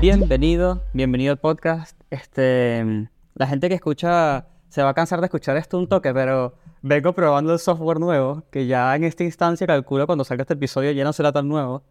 [0.00, 1.98] Bienvenido, bienvenido al podcast.
[2.10, 6.54] Este, la gente que escucha se va a cansar de escuchar esto un toque, pero
[6.82, 10.90] vengo probando el software nuevo, que ya en esta instancia calculo cuando salga este episodio
[10.92, 11.82] ya no será tan nuevo.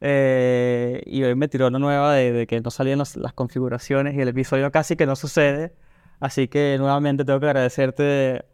[0.00, 4.28] Eh, y hoy me tiró una nueva de, que no salían las configuraciones y el
[4.28, 5.74] episodio casi que no sucede.
[6.18, 8.44] Así que nuevamente tengo que agradecerte,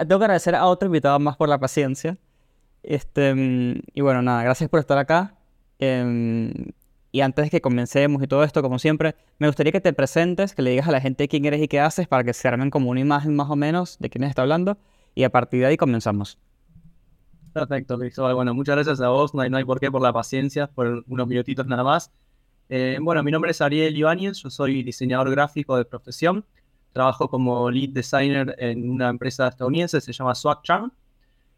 [0.00, 2.18] tengo que agradecer a otro invitado más por la paciencia.
[2.82, 3.34] Este,
[3.94, 5.34] y bueno, nada, gracias por estar acá.
[5.78, 6.52] Em,
[7.10, 10.62] y antes que comencemos y todo esto, como siempre, me gustaría que te presentes, que
[10.62, 12.90] le digas a la gente quién eres y qué haces para que se armen como
[12.90, 14.78] una imagen más o menos de quién está hablando.
[15.14, 16.38] Y a partir de ahí comenzamos.
[17.52, 18.34] Perfecto, Cristóbal.
[18.34, 19.34] Bueno, muchas gracias a vos.
[19.34, 22.10] No hay, no hay por qué por la paciencia, por unos minutitos nada más.
[22.70, 26.46] Eh, bueno, mi nombre es Ariel Ibáñez, yo soy diseñador gráfico de profesión.
[26.92, 30.90] Trabajo como lead designer en una empresa estadounidense, se llama SwagCharm.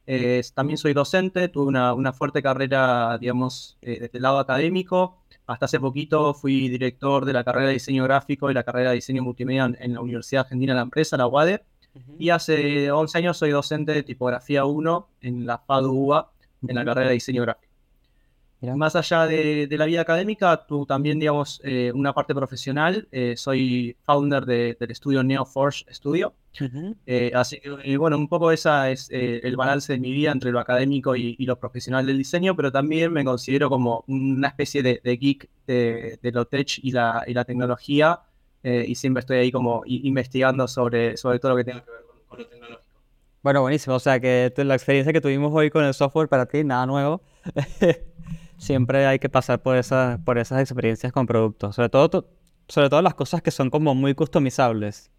[0.06, 5.18] Eh, también soy docente, tuve una, una fuerte carrera, digamos, eh, desde el lado académico.
[5.46, 8.96] Hasta hace poquito fui director de la carrera de diseño gráfico y la carrera de
[8.96, 11.64] diseño multimedia en, la Universidad Argentina de la Empresa, la UADE.
[12.18, 16.32] Y hace 11 años soy docente de tipografía 1 en la FADUA,
[16.66, 17.72] en la carrera de diseño gráfico.
[18.62, 23.06] Más allá de, la vida académica, tú también, digamos, eh, una parte profesional.
[23.12, 26.34] Eh, soy founder del estudio NeoForge Studio.
[27.06, 30.60] Eh, así que, bueno, un poco esa es el balance de mi vida entre lo
[30.60, 35.48] académico y, lo profesional del diseño, pero también me considero como una especie de, geek
[35.66, 38.20] de, lo tech y la, y la tecnología.
[38.62, 42.38] y siempre estoy ahí como investigando sobre, sobre todo lo que tenga que ver con,
[42.38, 42.84] lo tecnológico.
[43.42, 43.96] Bueno, buenísimo.
[43.96, 47.20] O sea, que la experiencia que tuvimos hoy con el software para ti, nada nuevo.
[48.58, 52.28] siempre hay que pasar por, esa, por esas experiencias con productos, sobre todo,
[52.68, 55.10] sobre todo las cosas que son como muy customizables.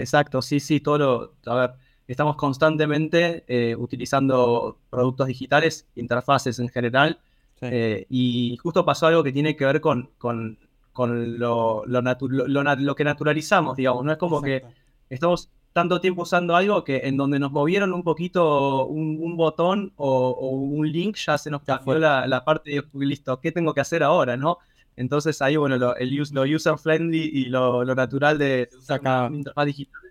[0.00, 1.70] Exacto, sí, sí, todo lo, a ver,
[2.08, 7.20] estamos constantemente eh, utilizando productos digitales, interfaces en general,
[7.60, 10.58] eh, y justo pasó algo que tiene que ver con, con,
[10.92, 14.64] con lo, lo, lo, que naturalizamos, digamos, no es como que
[15.10, 20.30] estamos tanto tiempo usando algo que en donde nos movieron un poquito un, botón o,
[20.50, 24.36] un link, ya se nos cambió la, parte de, listo, ¿qué tengo que hacer ahora,
[24.36, 24.58] no?
[25.00, 28.68] Entonces ahí, bueno, lo, el, lo user-friendly y lo, natural de,
[29.00, 30.02] una interfaz digital,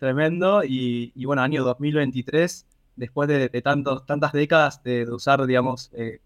[0.00, 0.64] tremendo.
[0.64, 6.18] Y, bueno, año 2023, después de, tantos, tantas décadas de, usar, digamos, eh,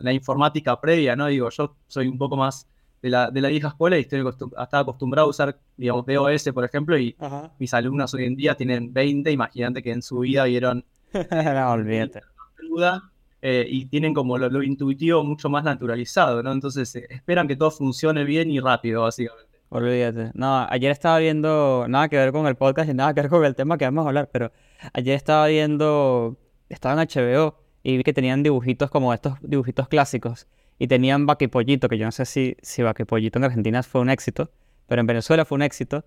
[0.00, 1.28] la, informática previa, ¿no?
[1.28, 2.66] Digo, yo soy un poco más
[3.00, 6.64] de la, de la vieja escuela y estoy estaba acostumbrado a usar, digamos, DOS, por
[6.64, 7.14] ejemplo, y
[7.60, 10.84] mis alumnos hoy en día tienen 20, imagínate que en su vida vieron...
[11.30, 12.22] no, olvídate.
[13.46, 16.50] Eh, y tienen como lo, intuitivo mucho más naturalizado, ¿no?
[16.50, 19.60] Entonces eh, esperan que todo funcione bien y rápido, básicamente.
[19.68, 20.30] Olvídate.
[20.32, 23.44] No, ayer estaba viendo, nada que ver con el podcast y nada que ver con
[23.44, 24.50] el tema que vamos a hablar, pero
[24.94, 26.38] ayer estaba viendo,
[26.70, 30.46] estaba en HBO y vi que tenían dibujitos como estos dibujitos clásicos
[30.78, 34.52] y tenían Pollito, que yo no sé si, si Pollito en Argentina fue un éxito,
[34.86, 36.02] pero en Venezuela fue un éxito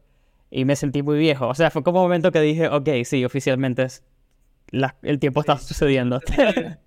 [0.50, 1.48] y me sentí muy viejo.
[1.48, 4.04] O sea, fue como un momento que dije, ok, sí, oficialmente es
[5.04, 6.20] el tiempo está sucediendo.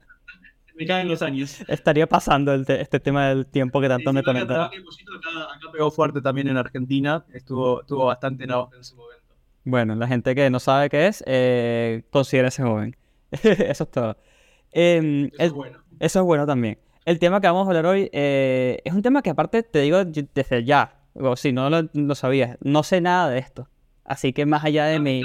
[0.81, 1.63] me caen los años.
[1.69, 4.65] Estaría pasando este tema del tiempo que tanto me conecta.
[4.65, 9.21] Acá, acá, pegó fuerte también en Argentina, estuvo, estuvo bastante en en su momento.
[9.65, 12.97] Bueno, la gente que no sabe qué es, eh, considera ese joven.
[13.31, 14.17] eso es todo.
[14.73, 15.79] Em, eso es bueno.
[15.99, 16.79] Eso es bueno también.
[17.05, 20.03] El tema que vamos a hablar hoy eh, es un tema que aparte te digo
[20.05, 23.69] desde ya, o si no lo, sabías, no sé nada de esto.
[24.05, 25.23] Así que más allá de ah, mi...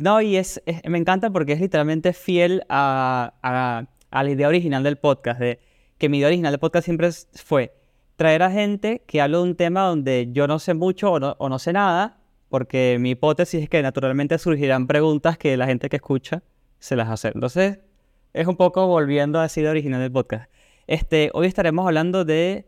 [0.00, 4.96] No, y es, me encanta porque es literalmente fiel a, a, la idea original del
[4.96, 5.58] podcast, de
[5.98, 7.74] que mi idea original del podcast siempre fue
[8.16, 11.36] traer a gente que hable de un tema donde yo no sé mucho o no,
[11.38, 12.18] o no sé nada,
[12.48, 16.42] porque mi hipótesis es que naturalmente surgirán preguntas que la gente que escucha
[16.78, 17.28] se las hace.
[17.28, 17.78] Entonces,
[18.32, 20.50] es un poco volviendo a la idea original del podcast.
[20.86, 22.66] Este, hoy estaremos hablando de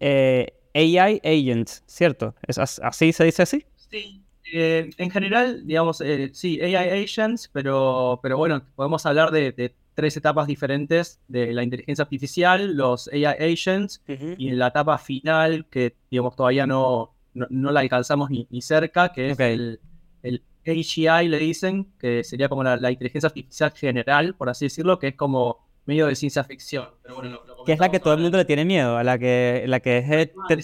[0.00, 2.34] eh, AI agents, ¿cierto?
[2.46, 3.66] ¿Es ¿Así se dice así?
[3.76, 4.25] Sí.
[4.52, 10.16] Eh, en general, digamos, eh, sí, AI agents, pero, pero bueno, podemos hablar de, tres
[10.16, 15.96] etapas diferentes de la inteligencia artificial, los AI agents, y en la etapa final, que
[16.10, 19.80] digamos todavía no, no, la alcanzamos ni, cerca, que es el,
[20.22, 24.98] el AGI, le dicen, que sería como la, la, inteligencia artificial general, por así decirlo,
[24.98, 26.88] que es como medio de ciencia ficción.
[27.02, 29.64] Pero bueno, que es la que todo el mundo le tiene miedo, a la que,
[29.66, 30.54] la que es, el, ah,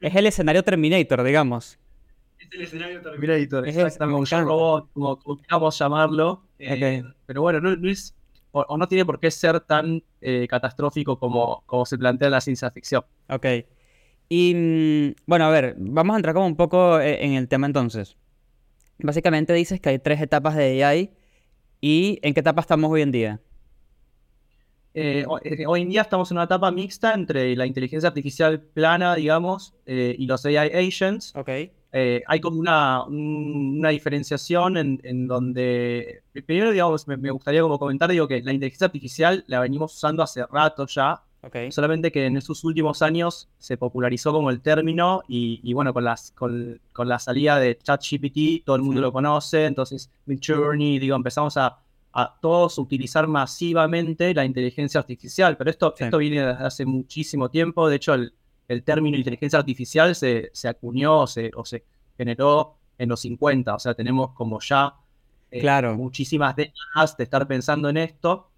[0.00, 1.78] es el escenario Terminator, digamos.
[2.46, 6.42] Es el escenario Terminator, es exactamente, un robot, como, queramos llamarlo.
[6.58, 8.14] Eh, pero bueno, no, es,
[8.52, 12.40] o, no tiene por qué ser tan eh, catastrófico como, como se plantea en la
[12.40, 13.04] ciencia ficción.
[13.28, 13.46] Ok.
[14.28, 17.66] Y mm, bueno, a ver, vamos a entrar como un poco eh, en el tema
[17.66, 18.16] entonces.
[18.98, 21.10] Básicamente dices que hay tres etapas de AI
[21.80, 23.40] y ¿en qué etapa estamos hoy en día?
[24.94, 29.74] eh, hoy en día estamos en una etapa mixta entre la inteligencia artificial plana, digamos,
[29.84, 31.34] y los AI agents.
[31.96, 32.22] Ok.
[32.26, 38.42] hay como una, una diferenciación en, donde, primero, digamos, me, gustaría como comentar, digo que
[38.42, 41.22] la inteligencia artificial la venimos usando hace rato ya,
[41.70, 46.32] Solamente que en estos últimos años se popularizó como el término y, bueno, con, las,
[46.32, 51.78] con, la salida de ChatGPT todo el mundo lo conoce, entonces Midjourney, digo, empezamos a,
[52.40, 57.96] todos utilizar masivamente la inteligencia artificial, pero esto, esto viene desde hace muchísimo tiempo, de
[57.96, 58.32] hecho el,
[58.84, 61.50] término inteligencia artificial se, se acuñó o se,
[62.16, 64.94] generó en los 50, o sea, tenemos como ya
[65.50, 65.94] eh, claro.
[65.96, 68.50] muchísimas décadas de estar pensando en esto.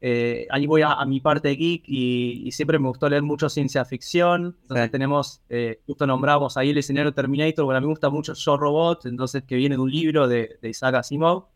[0.00, 4.56] Eh, ahí voy a, mi parte geek y, siempre me gustó leer mucho ciencia ficción.
[4.62, 8.34] Entonces tenemos, eh, justo nombramos ahí el escenario Terminator, bueno, a mí me gusta mucho
[8.34, 11.46] Yo Robot, entonces que viene de un libro de, Isaac Asimov,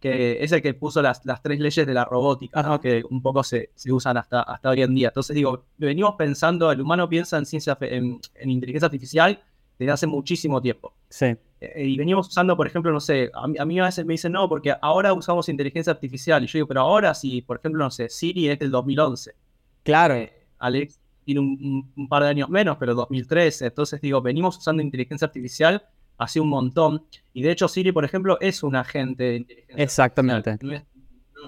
[0.00, 3.70] que es el que puso las, tres leyes de la robótica, que un poco se,
[3.90, 5.08] usan hasta, hasta hoy en día.
[5.08, 9.40] Entonces digo, venimos pensando, el humano piensa en ciencia, en inteligencia artificial
[9.80, 10.94] desde hace muchísimo tiempo.
[11.08, 11.34] Sí.
[11.58, 14.46] Eh, y veníamos usando, por ejemplo, no sé, a mí, a veces me dicen, no,
[14.46, 16.44] porque ahora usamos inteligencia artificial.
[16.44, 19.34] Y yo digo, pero ahora sí, por ejemplo, no sé, Siri es del 2011.
[19.82, 20.14] Claro.
[20.16, 23.66] Eh, Alex tiene un, par de años menos, pero 2013.
[23.66, 25.82] Entonces digo, venimos usando inteligencia artificial
[26.20, 27.04] hace un montón.
[27.32, 30.50] Y de hecho, Siri, por ejemplo, es un agente de inteligencia Exactamente.
[30.50, 30.86] Artificial.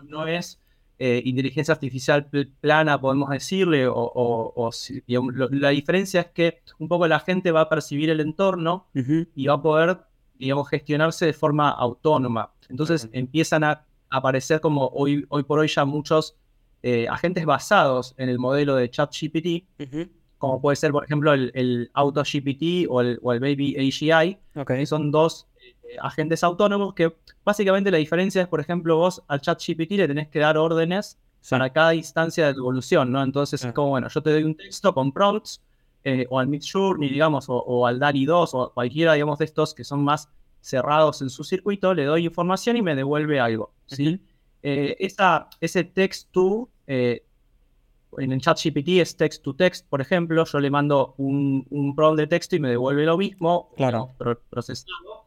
[0.08, 0.58] No es,
[0.98, 2.26] eh, inteligencia artificial
[2.60, 4.70] plana, podemos decirle, o,
[5.06, 9.54] la diferencia es que un poco la gente va a percibir el entorno y va
[9.54, 9.98] a poder,
[10.38, 12.52] digamos, gestionarse de forma autónoma.
[12.70, 16.36] Entonces empiezan a aparecer como hoy, hoy por hoy ya muchos
[16.82, 19.66] eh, agentes basados en el modelo de ChatGPT,
[20.42, 25.12] como puede ser, por ejemplo, el, AutoGPT o el, o el Baby AGI, que son
[25.12, 25.46] dos
[26.00, 30.26] agentes autónomos que básicamente la diferencia es, por ejemplo, vos al chat GPT le tenés
[30.26, 31.16] que dar órdenes
[31.48, 33.22] para cada instancia de tu evolución, ¿no?
[33.22, 35.62] Entonces es como, bueno, yo te doy un texto con prompts,
[36.02, 39.84] eh, o al Midjourney, digamos, o, al DARI 2, o cualquiera, digamos, de estos que
[39.84, 40.28] son más
[40.60, 44.20] cerrados en su circuito, le doy información y me devuelve algo, ¿sí?
[44.64, 44.96] Eh,
[45.60, 47.22] ese text to, eh,
[48.18, 51.94] en el chat GPT es text to text, por ejemplo, yo le mando un, un
[51.94, 54.10] prompt de texto y me devuelve lo mismo, claro.
[54.50, 55.26] procesado,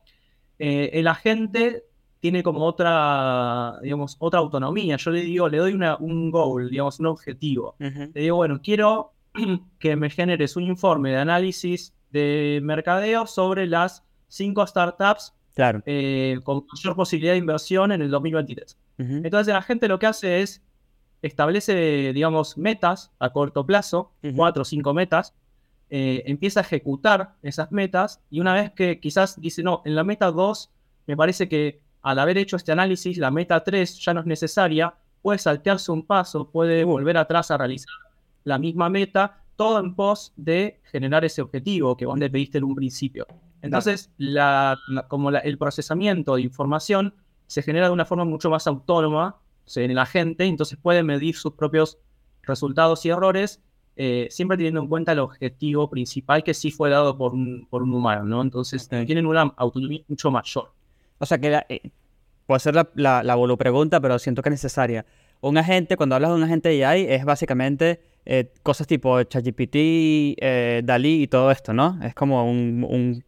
[0.60, 1.84] eh, el agente
[2.20, 4.98] tiene como otra, digamos, otra autonomía.
[4.98, 7.76] Yo le digo, le doy una, un goal, digamos, un objetivo.
[7.78, 9.14] Le digo, bueno, quiero
[9.80, 15.82] que me generes un informe de análisis de mercadeo sobre las cinco startups claro.
[15.86, 18.78] Eh, con mayor posibilidad de inversión en el 2023.
[18.98, 20.64] Entonces la gente lo que hace es
[21.22, 25.34] establece, digamos, metas a corto plazo, cuatro o cinco metas,
[25.90, 30.04] eh, empieza a ejecutar esas metas y una vez que quizás dice, no, en la
[30.04, 30.72] meta 2
[31.08, 34.94] me parece que al haber hecho este análisis, la meta 3 ya no es necesaria,
[35.22, 37.94] puede saltearse un paso, puede volver atrás a realizar
[38.44, 42.66] la misma meta, todo en pos de generar ese objetivo que vos le pediste en
[42.66, 43.26] un principio.
[43.62, 44.12] Entonces,
[45.08, 47.14] como el procesamiento de información
[47.48, 49.38] se genera de una forma mucho más autónoma
[49.76, 51.98] en el agente, entonces puede medir sus propios
[52.44, 53.62] resultados y errores
[53.98, 57.82] eh, siempre teniendo en cuenta el objetivo principal que sí fue dado por un, por
[57.82, 58.42] un humano, ¿no?
[58.42, 60.74] Entonces tienen una autonomía mucho mayor.
[61.18, 61.92] O sea que eh,
[62.46, 65.06] puede ser la, la, la pregunta, pero siento que es necesaria.
[65.40, 69.76] Un agente, cuando hablas de un agente de AI, es básicamente eh, cosas tipo ChatGPT,
[70.84, 71.98] Dalí y todo esto, ¿no?
[72.04, 73.24] Es como un, un,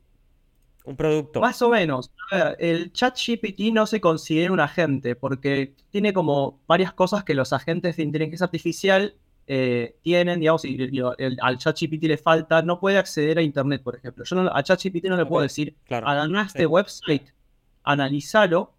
[0.88, 1.42] un producto.
[1.42, 2.12] Más o menos.
[2.32, 7.34] A ver, el ChatGPT no se considera un agente porque tiene como varias cosas que
[7.34, 9.14] los agentes de inteligencia artificial
[9.48, 10.78] eh, tienen, digamos, y,
[11.42, 14.24] al ChatGPT le falta, no puede acceder a Internet, por ejemplo.
[14.24, 16.08] Yo no, al ChatGPT no le puedo decir, claro.
[16.42, 17.34] este website,
[17.84, 18.74] analízalo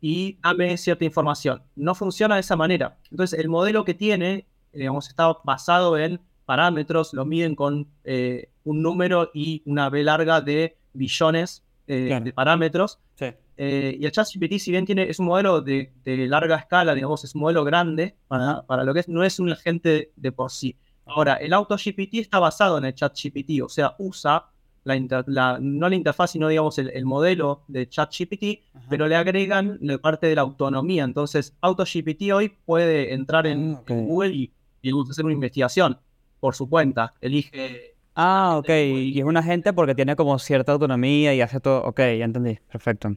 [0.00, 1.62] y dame cierta información.
[1.76, 2.96] No funciona de esa manera.
[3.10, 8.80] Entonces, el modelo que tiene, digamos, está basado en parámetros, lo miden con eh, un
[8.80, 12.98] número y una B larga de billones eh, de parámetros.
[13.14, 13.26] Sí.
[13.58, 17.34] Eh, y el ChatGPT, si bien tiene, es un modelo de, larga escala, digamos, es
[17.34, 20.76] un modelo grande para, para, lo que es, no es un agente de por sí.
[21.06, 24.46] Ahora, el AutoGPT está basado en el ChatGPT, o sea, usa
[24.84, 30.26] la, no la interfaz, sino digamos el, modelo de ChatGPT, pero le agregan la parte
[30.26, 31.04] de la autonomía.
[31.04, 35.98] Entonces, AutoGPT hoy puede entrar en, ah, Google y, y, hacer una investigación
[36.40, 37.14] por su cuenta.
[37.20, 37.95] Elige.
[38.16, 38.70] Ah, ok.
[38.70, 41.84] Y es un agente porque tiene como cierta autonomía y hace todo.
[41.84, 42.58] Ok, ya entendí.
[42.72, 43.14] Perfecto.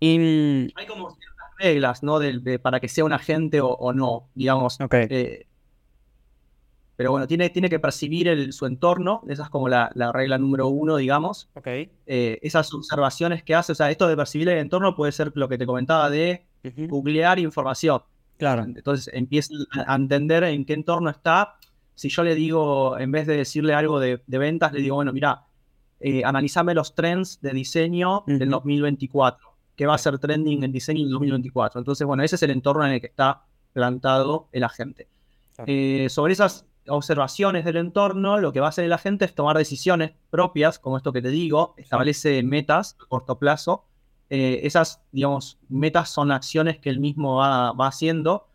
[0.00, 2.18] Hay como ciertas reglas, ¿no?
[2.18, 4.78] De, para que sea un agente o, no, digamos.
[4.90, 5.46] Eh,
[6.94, 10.96] pero bueno, tiene, tiene que percibir su entorno, esa es como la, regla número uno,
[10.96, 11.48] digamos.
[11.64, 15.48] Eh, esas observaciones que hace, o sea, esto de percibir el entorno puede ser lo
[15.48, 16.44] que te comentaba de
[16.88, 18.02] googlear información.
[18.36, 18.62] Claro.
[18.64, 19.54] Entonces empieza
[19.86, 21.57] a entender en qué entorno está.
[21.98, 25.46] Si yo le digo, en vez de decirle algo de, ventas, le digo, bueno, mira,
[25.98, 29.48] eh, analizame los trends de diseño del 2024.
[29.74, 31.80] ¿Qué va a ser trending en diseño en 2024?
[31.80, 35.08] Entonces, bueno, ese es el entorno en el que está plantado el agente.
[35.66, 39.58] Eh, sobre esas observaciones del entorno, lo que va a hacer el agente es tomar
[39.58, 43.86] decisiones propias, como esto que te digo, establece metas a corto plazo.
[44.30, 48.46] Eh, esas, digamos, metas son acciones que él mismo va, haciendo.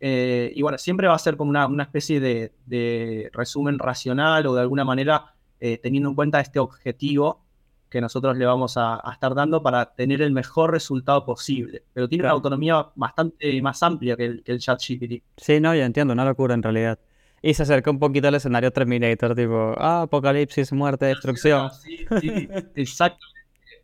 [0.00, 4.62] Eh, y bueno, siempre va a ser como una, especie de, resumen racional o de
[4.62, 5.34] alguna manera
[5.82, 7.44] teniendo en cuenta este objetivo
[7.90, 11.82] que nosotros le vamos a, estar dando para tener el mejor resultado posible.
[11.92, 15.22] Pero tiene una autonomía bastante más amplia que el, que el chat GPT.
[15.36, 16.98] Sí, no, ya entiendo, una locura en realidad.
[17.42, 21.70] Y se acerca un poquito al escenario Terminator, tipo, ah, apocalipsis, muerte, destrucción.
[21.72, 23.26] Sí, sí, exacto.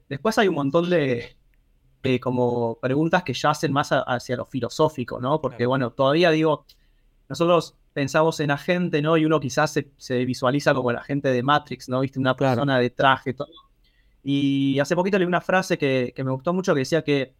[0.08, 1.36] Después hay un montón de,
[2.20, 5.40] como preguntas que ya hacen más hacia lo filosófico, ¿no?
[5.40, 6.64] Porque, bueno, todavía digo,
[7.28, 9.16] nosotros pensamos en agente, ¿no?
[9.16, 12.00] Y uno quizás se, visualiza como el agente de Matrix, ¿no?
[12.00, 13.48] Viste, una persona de traje, todo.
[14.22, 17.34] Y hace poquito leí una frase que, me gustó mucho que decía que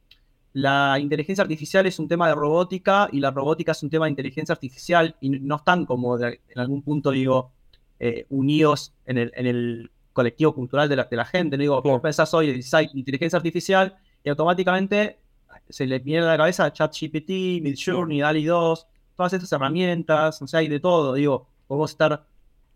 [0.52, 4.10] la inteligencia artificial es un tema de robótica y la robótica es un tema de
[4.10, 7.52] inteligencia artificial y no están como en algún punto, digo,
[7.98, 11.58] eh, unidos en el, colectivo cultural de la, gente.
[11.58, 12.60] No digo, vos pensás hoy en
[12.94, 15.20] inteligencia artificial y automáticamente
[15.68, 20.58] se le viene a la cabeza ChatGPT, Midjourney, DALI 2, todas estas herramientas, o sea,
[20.58, 21.14] hay de todo.
[21.14, 22.26] Digo, podemos estar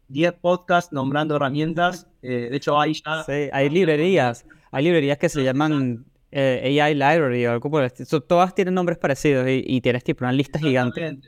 [0.07, 2.07] 10 podcasts nombrando herramientas.
[2.23, 3.25] Eh, de hecho, hay ya.
[3.25, 4.47] Sí, hay librerías.
[4.71, 8.21] Hay librerías que se llaman eh, AI Library o algo por el estilo.
[8.21, 11.19] Todas tienen nombres parecidos y, tienes tipo una lista gigante.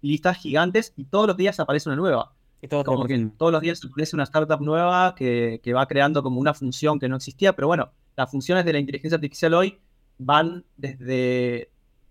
[0.00, 2.32] Listas gigantes y todos los días aparece una nueva.
[2.62, 7.08] Y todos los días aparece una startup nueva que, va creando como una función que
[7.08, 7.52] no existía.
[7.54, 7.90] Pero bueno,
[8.20, 9.78] las funciones de la inteligencia artificial hoy
[10.18, 11.70] van desde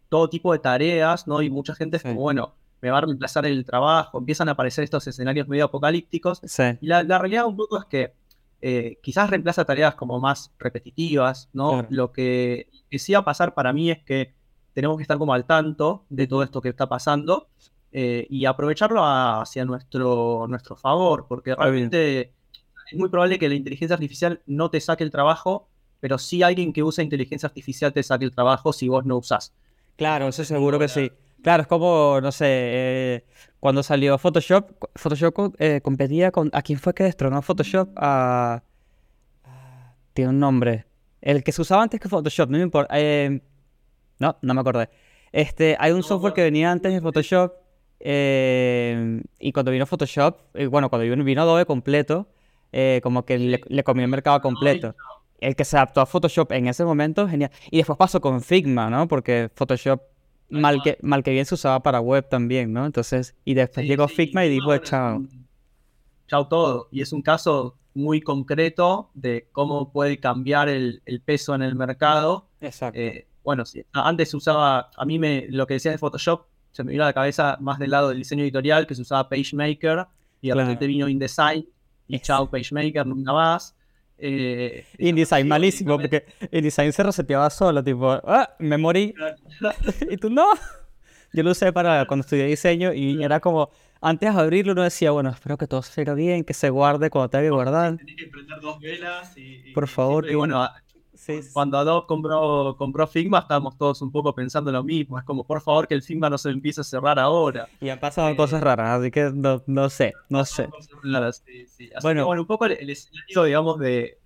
[0.09, 1.41] todo tipo de tareas, ¿no?
[1.43, 4.83] Y mucha gente es como, bueno, me va a reemplazar el trabajo, empiezan a aparecer
[4.83, 6.41] estos escenarios medio apocalípticos.
[6.81, 8.13] Y la, realidad un poco es que
[8.61, 11.85] eh, quizás reemplaza tareas como más repetitivas, ¿no?
[11.89, 14.33] Lo que, sí va a pasar para mí es que
[14.73, 17.49] tenemos que estar como al tanto de todo esto que está pasando
[17.91, 22.33] eh, y aprovecharlo hacia nuestro, nuestro favor, porque realmente
[22.91, 25.68] es muy probable que la inteligencia artificial no te saque el trabajo,
[25.99, 29.53] pero sí alguien que usa inteligencia artificial te saque el trabajo si vos no usás.
[29.95, 31.11] Claro, eso seguro que sí.
[31.41, 33.25] Claro, es como, no sé, eh,
[33.59, 36.49] cuando salió Photoshop, Photoshop eh, competía con...
[36.53, 37.89] ¿A quién fue que destronó Photoshop?
[37.95, 38.63] A...
[40.13, 40.85] Tiene un nombre.
[41.21, 42.93] El que se usaba antes que Photoshop, no me importa.
[42.97, 43.41] Eh,
[44.19, 44.89] no, no me acordé.
[45.31, 47.53] Este, hay un software que venía antes de Photoshop
[48.01, 50.39] y cuando vino Photoshop,
[50.69, 52.27] bueno, cuando vino Adobe completo,
[53.03, 54.95] como que le, le comió el mercado completo
[55.41, 57.51] el que se adaptó a Photoshop en ese momento, genial.
[57.71, 59.07] Y después pasó con Figma, ¿no?
[59.07, 60.01] Porque Photoshop
[60.49, 62.85] mal que, mal que bien se usaba para web también, ¿no?
[62.85, 65.23] Entonces, y después llegó Figma y dijo, chao.
[66.27, 66.89] Chao todo.
[66.91, 72.47] Y es un caso muy concreto de cómo puede cambiar el, peso en el mercado.
[72.61, 72.99] Exacto.
[72.99, 76.91] Eh, bueno, antes se usaba, a mí me, lo que decía de Photoshop, se me
[76.91, 80.05] vino a la cabeza más del lado del diseño editorial, que se usaba PageMaker,
[80.41, 81.67] y de repente vino InDesign,
[82.07, 83.75] y chao PageMaker, nunca más.
[84.21, 89.13] Eh, InDesign, malísimo, porque InDesign se reseteaba solo, tipo, ah, me morí.
[90.09, 90.45] y tú no.
[91.31, 93.69] Yo lo usé para cuando estudié diseño y era como,
[94.01, 97.29] antes de abrirlo uno decía, bueno, espero que todo salga bien, que se guarde cuando
[97.29, 97.97] tenga que guardar.
[97.97, 99.71] Tienes que prender dos velas y...
[99.73, 100.29] Por favor.
[100.29, 100.67] Y bueno,
[101.53, 105.17] cuando Adobe compró, compró Figma, estábamos todos un poco pensando lo mismo.
[105.17, 107.67] Es como, por favor, que el Figma no se empiece a cerrar ahora.
[107.81, 110.69] Y han pasado cosas raras, así que no, no sé, no sé.
[112.01, 114.17] bueno, bueno, un poco el, escenario, digamos, de,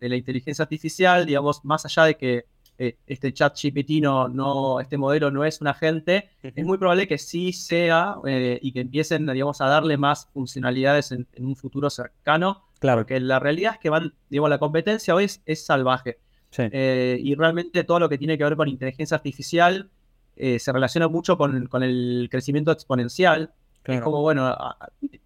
[0.00, 2.44] la inteligencia artificial, digamos, más allá de que
[2.78, 7.06] eh, este chat GPT no, no, este modelo no es un agente, es muy probable
[7.06, 11.90] que sí sea eh, y que empiecen, digamos, a darle más funcionalidades en, un futuro
[11.90, 12.64] cercano.
[12.80, 13.02] Claro.
[13.02, 16.18] Porque la realidad es que van, digamos, la competencia hoy es salvaje.
[16.58, 19.90] Eh, y realmente todo lo que tiene que ver con inteligencia artificial
[20.36, 23.52] eh, se relaciona mucho con, el crecimiento exponencial.
[23.84, 24.56] Es como, bueno,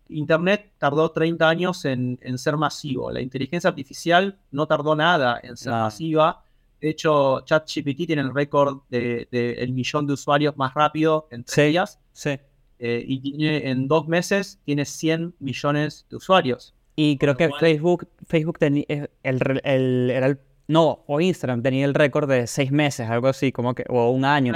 [0.09, 3.11] Internet tardó 30 años en, ser masivo.
[3.11, 6.43] La inteligencia artificial no tardó nada en ser masiva.
[6.81, 11.71] De hecho, ChatGPT tiene el récord del de, millón de usuarios más rápido en tres
[11.71, 12.01] días.
[12.13, 12.39] Sí.
[12.79, 16.75] Eh, y tiene, en dos meses tiene 100 millones de usuarios.
[16.95, 21.95] Y creo que Facebook, Facebook tenía el, el, era el no, o Instagram tenía el
[21.95, 24.53] récord de seis meses, algo así, como que, o un año,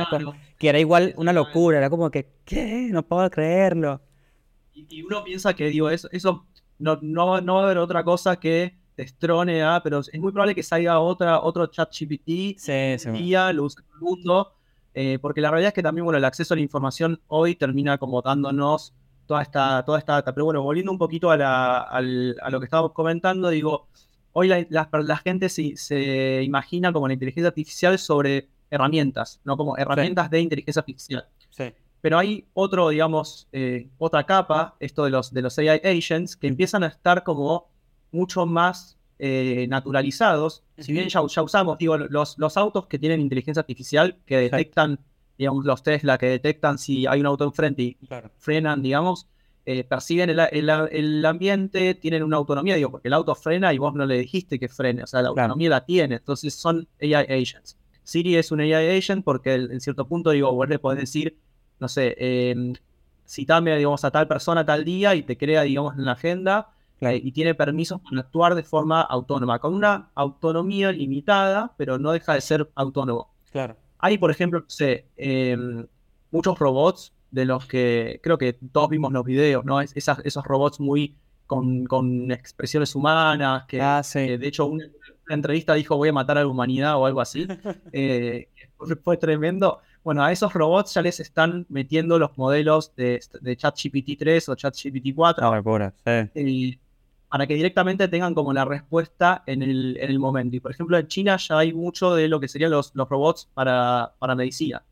[0.58, 2.88] que era igual una locura, era como que, ¿qué?
[2.90, 4.00] No puedo creerlo.
[4.72, 6.46] Y, uno piensa que, digo, eso, eso
[6.78, 10.54] no, no, no va a haber otra cosa que destrone a, pero es muy probable
[10.54, 13.10] que salga otra, otro chat GPT sí, sí.
[13.12, 14.54] día, lo use el mundo,
[14.92, 17.96] Eh, porque la realidad es que también, bueno, el acceso a la información hoy termina
[17.96, 18.92] como dándonos
[19.26, 20.34] toda esta, toda esta data.
[20.34, 23.86] Pero bueno, volviendo un poquito a, lo que estábamos comentando, digo,
[24.32, 30.40] hoy la, gente se, imagina como la inteligencia artificial sobre herramientas, no como herramientas de
[30.40, 31.26] inteligencia artificial.
[32.00, 36.46] Pero hay otro, digamos, eh, otra capa, esto de los, de los AI agents, que
[36.46, 37.68] empiezan a estar como
[38.10, 40.64] mucho más eh, naturalizados.
[40.78, 44.98] Si bien ya, usamos, digo, los, los, autos que tienen inteligencia artificial, que detectan,
[45.36, 47.98] digamos, los Tesla, que detectan si hay un auto enfrente y
[48.38, 49.28] frenan, digamos,
[49.72, 53.94] eh, perciben el, el, ambiente, tienen una autonomía, digo, porque el auto frena y vos
[53.94, 57.78] no le dijiste que frene, o sea, la autonomía la tiene, entonces son AI agents.
[58.02, 61.38] Siri es un AI agent porque en cierto punto, digo, vos le podés decir,
[61.78, 62.72] no sé, eh,
[63.28, 67.32] citame, digamos, a tal persona tal día y te crea, digamos, en la agenda y
[67.32, 72.40] tiene permisos para actuar de forma autónoma, con una autonomía limitada, pero no deja de
[72.40, 73.32] ser autónomo.
[73.52, 73.76] Claro.
[73.98, 75.86] Hay, por ejemplo, sé, em,
[76.30, 79.80] muchos robots de los que creo que todos vimos los videos, ¿no?
[79.80, 84.84] esos robots muy con, expresiones humanas, que, ah, de hecho una,
[85.28, 87.46] entrevista dijo voy a matar a la humanidad o algo así.
[87.92, 88.48] eh,
[89.02, 89.80] fue tremendo.
[90.02, 94.54] Bueno, a esos robots ya les están metiendo los modelos de, de ChatGPT 3 o
[94.54, 95.46] ChatGPT 4.
[96.04, 96.78] Ah, sí
[97.30, 100.56] para que directamente tengan como la respuesta en el, en el momento.
[100.56, 103.48] Y por ejemplo, en China ya hay mucho de lo que serían los, los robots
[103.54, 104.82] para, para medicina.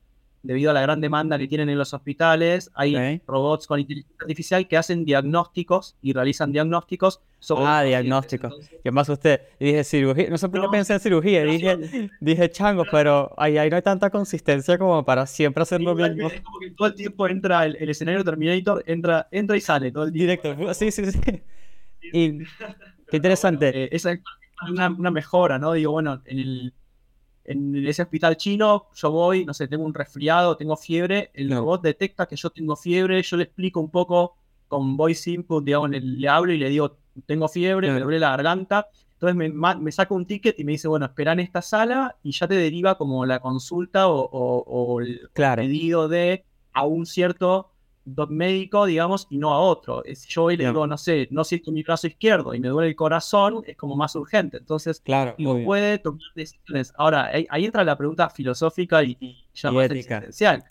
[0.42, 4.68] Debido a la gran demanda que tienen en los hospitales, hay robots con inteligencia artificial
[4.68, 7.64] que hacen diagnósticos y realizan diagnósticos sobre.
[7.66, 8.71] Ah, diagnósticos.
[8.83, 9.42] ¿Qué más usted?
[9.59, 10.30] Dije cirugía.
[10.30, 11.45] No sé por qué pensé en cirugía.
[11.45, 16.21] Dije, dije chango, pero ahí, ahí no hay tanta consistencia como para siempre hacerlo bien.
[16.21, 20.04] Es como que todo el tiempo entra el, escenario Terminator, entra, entra y sale todo
[20.04, 20.75] el Directo.
[20.75, 21.21] Sí, sí, sí.
[22.12, 22.38] Y
[23.09, 23.73] qué interesante.
[23.78, 24.21] Eh, esa es
[24.68, 25.73] una, mejora, ¿no?
[25.73, 26.73] Digo, bueno, en,
[27.49, 31.83] en ese hospital chino yo voy, no sé, tengo un resfriado, tengo fiebre, el robot
[31.83, 34.37] detecta que yo tengo fiebre, yo le explico un poco
[34.69, 38.88] con voice input, digamos, le, hablo y le digo, tengo fiebre, me duele la garganta.
[39.14, 42.33] Entonces me, me, saca un ticket y me dice, bueno, espera en esta sala y
[42.33, 47.70] ya te deriva como la consulta o, el pedido de a un cierto
[48.29, 50.03] médico, digamos, y no a otro.
[50.14, 52.88] Si yo hoy le digo, no sé, no siento mi brazo izquierdo y me duele
[52.90, 54.59] el corazón, es como más urgente.
[54.59, 56.92] Entonces, claro, puede tomar decisiones.
[56.97, 60.64] Ahora, ahí, entra la pregunta filosófica y, ya más existencial.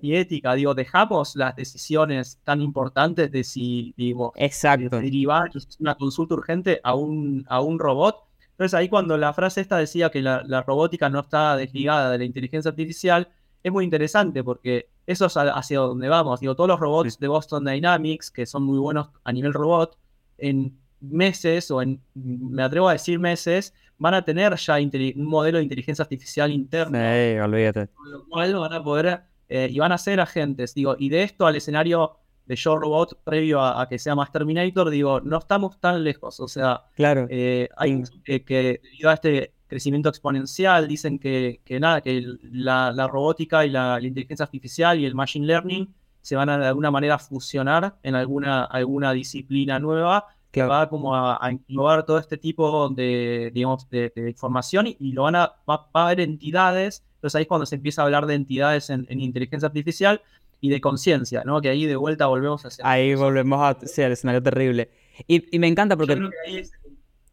[0.00, 5.00] Y ética, digo, dejamos las decisiones tan importantes de si, digo, Exacto.
[5.00, 8.16] derivar una consulta urgente a un, a un robot.
[8.50, 12.18] Entonces ahí cuando la frase esta decía que la, la robótica no está desligada de
[12.18, 13.28] la inteligencia artificial,
[13.66, 16.38] es muy interesante porque eso es hacia donde vamos.
[16.38, 19.98] Digo, todos los robots de Boston Dynamics, que son muy buenos a nivel robot,
[20.38, 25.58] en meses o en, me atrevo a decir meses, van a tener ya un modelo
[25.58, 26.96] de inteligencia artificial interno.
[26.96, 27.88] Sí, olvídate.
[27.88, 30.72] Con lo cual van a poder, eh, y van a ser agentes.
[30.72, 34.90] Digo, y de esto al escenario de Yo Robot previo a, que sea más Terminator,
[34.90, 36.38] digo, no estamos tan lejos.
[36.38, 37.26] O sea, claro.
[37.30, 43.64] Eh, hay que, que debido a este crecimiento exponencial, dicen que, nada, que la, robótica
[43.66, 47.96] y la, inteligencia artificial y el machine learning se van a de alguna manera fusionar
[48.02, 53.88] en alguna, alguna disciplina nueva que va como a, a, todo este tipo de, digamos,
[53.90, 57.74] de, información y, lo van a, va, a haber entidades, entonces ahí es cuando se
[57.74, 60.22] empieza a hablar de entidades en, inteligencia artificial
[60.60, 61.60] y de conciencia, ¿no?
[61.60, 62.86] Que ahí de vuelta volvemos a hacer.
[62.86, 64.90] Ahí volvemos a, sí, al escenario terrible.
[65.26, 66.18] Y, y me encanta porque...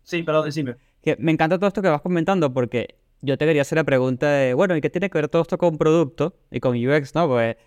[0.04, 3.62] Sí, perdón, decime que me encanta todo esto que vas comentando porque yo te quería
[3.62, 6.60] hacer la pregunta de, bueno, ¿y qué tiene que ver todo esto con producto y
[6.60, 7.28] con UX, no?
[7.28, 7.58] Pues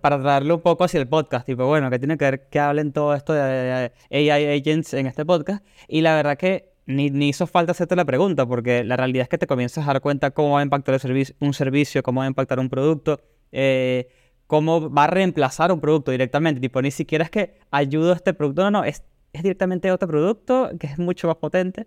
[0.00, 2.92] para traerlo un poco hacia el podcast, tipo, bueno, ¿qué tiene que ver que hablen
[2.92, 5.64] todo esto de AI agents en este podcast?
[5.88, 9.28] Y la verdad que ni, ni hizo falta hacerte la pregunta porque la realidad es
[9.28, 10.98] que te comienzas a dar cuenta cómo va a impactar
[11.40, 13.20] un servicio, cómo va a impactar un producto.
[13.52, 14.08] Eh,
[14.46, 16.60] cómo va a reemplazar un producto directamente.
[16.60, 19.02] Tipo, ni siquiera es que ayudo a este producto, no, no, es,
[19.32, 21.86] es directamente otro producto que es mucho más potente.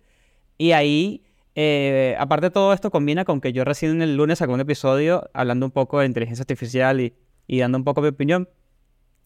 [0.57, 1.23] Y ahí,
[1.55, 5.29] eh, aparte de todo esto, combina con que yo recién el lunes saqué un episodio
[5.33, 7.13] hablando un poco de inteligencia artificial y,
[7.59, 8.49] dando un poco mi opinión,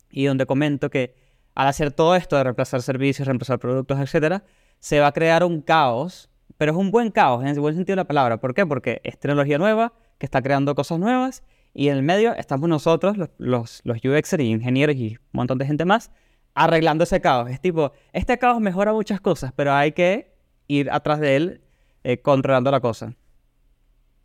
[0.09, 1.15] y donde comento que
[1.55, 4.41] al hacer todo esto de reemplazar servicios, reemplazar productos, etc.,
[4.79, 7.93] se va a crear un caos, pero es un buen caos en el buen sentido
[7.93, 8.37] de la palabra.
[8.37, 8.65] ¿Por qué?
[8.65, 13.17] Porque es tecnología nueva que está creando cosas nuevas y en el medio estamos nosotros,
[13.17, 16.11] los, los, los UXers y ingenieros y un montón de gente más,
[16.53, 17.49] arreglando ese caos.
[17.49, 20.30] Es tipo, este caos mejora muchas cosas, pero hay que
[20.71, 21.61] ir atrás de él
[22.03, 23.13] eh, controlando la cosa.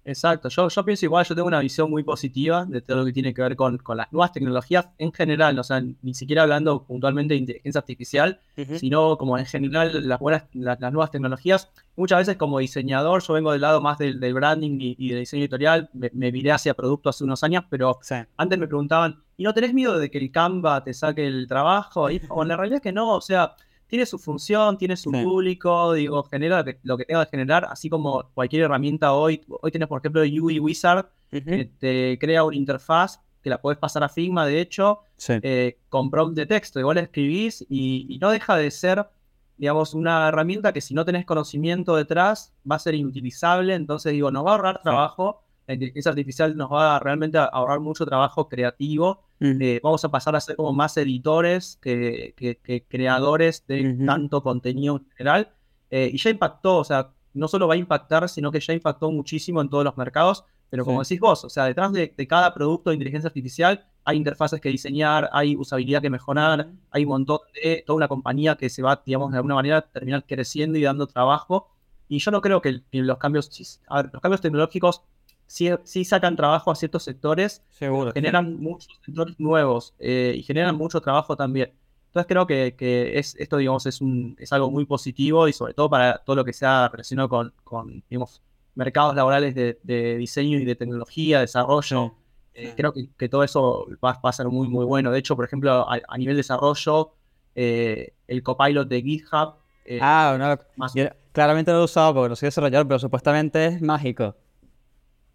[0.09, 3.12] Exacto, yo, yo pienso igual, yo tengo una visión muy positiva de todo lo que
[3.12, 6.85] tiene que ver con, con las nuevas tecnologías en general, o sea, ni siquiera hablando
[6.85, 8.38] puntualmente de inteligencia artificial,
[8.76, 11.72] sino como en general las, buenas, las, nuevas tecnologías.
[11.96, 15.42] Muchas veces como diseñador, yo vengo del lado más del, branding y, y, de diseño
[15.42, 17.98] editorial, me, me, viré hacia producto hace unos años, pero
[18.37, 22.09] antes me preguntaban, ¿y no tenés miedo de que el Canva te saque el trabajo?
[22.12, 23.56] Y bueno, la realidad es que no, o sea,
[23.87, 28.31] tiene su función, tiene su público, digo, genera lo que, tenga que generar, así como
[28.35, 29.42] cualquier herramienta hoy.
[29.49, 34.03] Hoy tienes, por ejemplo, UI Wizard, que te crea una interfaz que la puedes pasar
[34.03, 36.81] a Figma, de hecho, eh, con prompt de texto.
[36.81, 39.07] Igual escribís y, no deja de ser,
[39.57, 43.75] digamos, una herramienta que si no tenés conocimiento detrás va a ser inutilizable.
[43.75, 45.42] Entonces, digo, nos va a ahorrar trabajo.
[45.68, 50.35] La inteligencia artificial nos va a realmente ahorrar mucho trabajo creativo eh, vamos a pasar
[50.35, 52.35] a ser como más editores que,
[52.88, 55.53] creadores de tanto contenido en general.
[55.90, 59.11] Eh, y ya impactó, o sea, no solo va a impactar, sino que ya impactó
[59.11, 60.44] muchísimo en todos los mercados.
[60.68, 64.61] Pero como decís vos, o sea, detrás de, cada producto de inteligencia artificial hay interfaces
[64.61, 68.83] que diseñar, hay usabilidad que mejorar, hay un montón de toda una compañía que se
[68.83, 71.68] va, digamos, de alguna manera terminar creciendo y dando trabajo.
[72.09, 73.81] Y yo no creo que, los cambios,
[74.12, 75.03] los cambios tecnológicos
[75.46, 81.00] sí, sacan trabajo a ciertos sectores, Seguro, generan muchos sectores nuevos eh, y generan mucho
[81.00, 81.72] trabajo también.
[82.09, 85.90] Entonces creo que, es, esto, digamos, es, un, es algo muy positivo y sobre todo
[85.90, 88.42] para todo lo que sea relacionado con, con digamos,
[88.74, 92.14] mercados laborales de, diseño y de tecnología, desarrollo.
[92.54, 95.11] Eh, creo que, todo eso va, a ser muy, muy bueno.
[95.11, 97.12] De hecho, por ejemplo, a, nivel desarrollo,
[97.54, 99.54] eh, el copilot de GitHub.
[100.00, 100.98] ah, no,
[101.32, 104.35] claramente lo he usado porque no soy desarrollador, pero supuestamente es mágico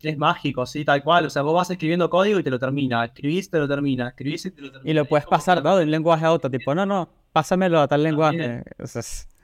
[0.09, 1.25] es mágico, sí, tal cual.
[1.25, 3.05] O sea, vos vas escribiendo código y te lo termina.
[3.05, 4.09] Escribís, te lo termina.
[4.09, 4.91] Escribís y te lo termina.
[4.91, 5.77] Y lo puedes pasar, ¿no?
[5.77, 6.49] De un lenguaje a otro.
[6.49, 8.63] Tipo, no, no, pásamelo a tal lenguaje.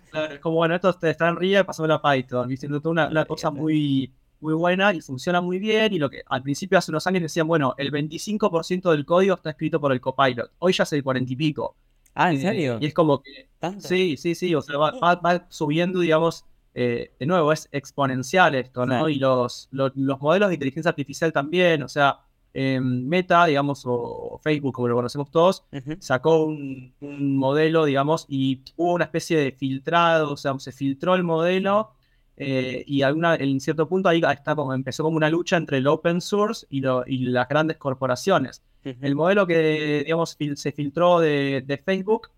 [0.09, 2.47] Claro, es como, bueno, esto está en RIA, pásamelo a Python.
[2.47, 5.93] Diciendo una, una cosa muy, muy buena y funciona muy bien.
[5.93, 9.51] Y lo que al principio, hace unos años, decían, bueno, el 25% del código está
[9.51, 10.51] escrito por el copilot.
[10.59, 11.75] Hoy ya es el 40 y pico.
[12.13, 12.77] Ah, ¿en serio?
[12.81, 13.47] Y es como que.
[13.79, 14.55] Sí, sí, sí.
[14.55, 16.45] O sea, va subiendo, digamos
[16.79, 19.09] eh, de nuevo, es exponencial esto, ¿no?
[19.09, 22.19] Y los, los, modelos de inteligencia artificial también, o sea,
[22.53, 25.65] Meta, digamos, o, Facebook, como lo conocemos todos,
[25.97, 31.23] sacó un, modelo, digamos, y hubo una especie de filtrado, o sea, se filtró el
[31.23, 31.93] modelo
[32.35, 35.87] eh, y alguna, en cierto punto ahí está como, empezó como una lucha entre el
[35.87, 38.61] open source y, y las grandes corporaciones.
[38.83, 42.29] El modelo que, digamos, se filtró de, de Facebook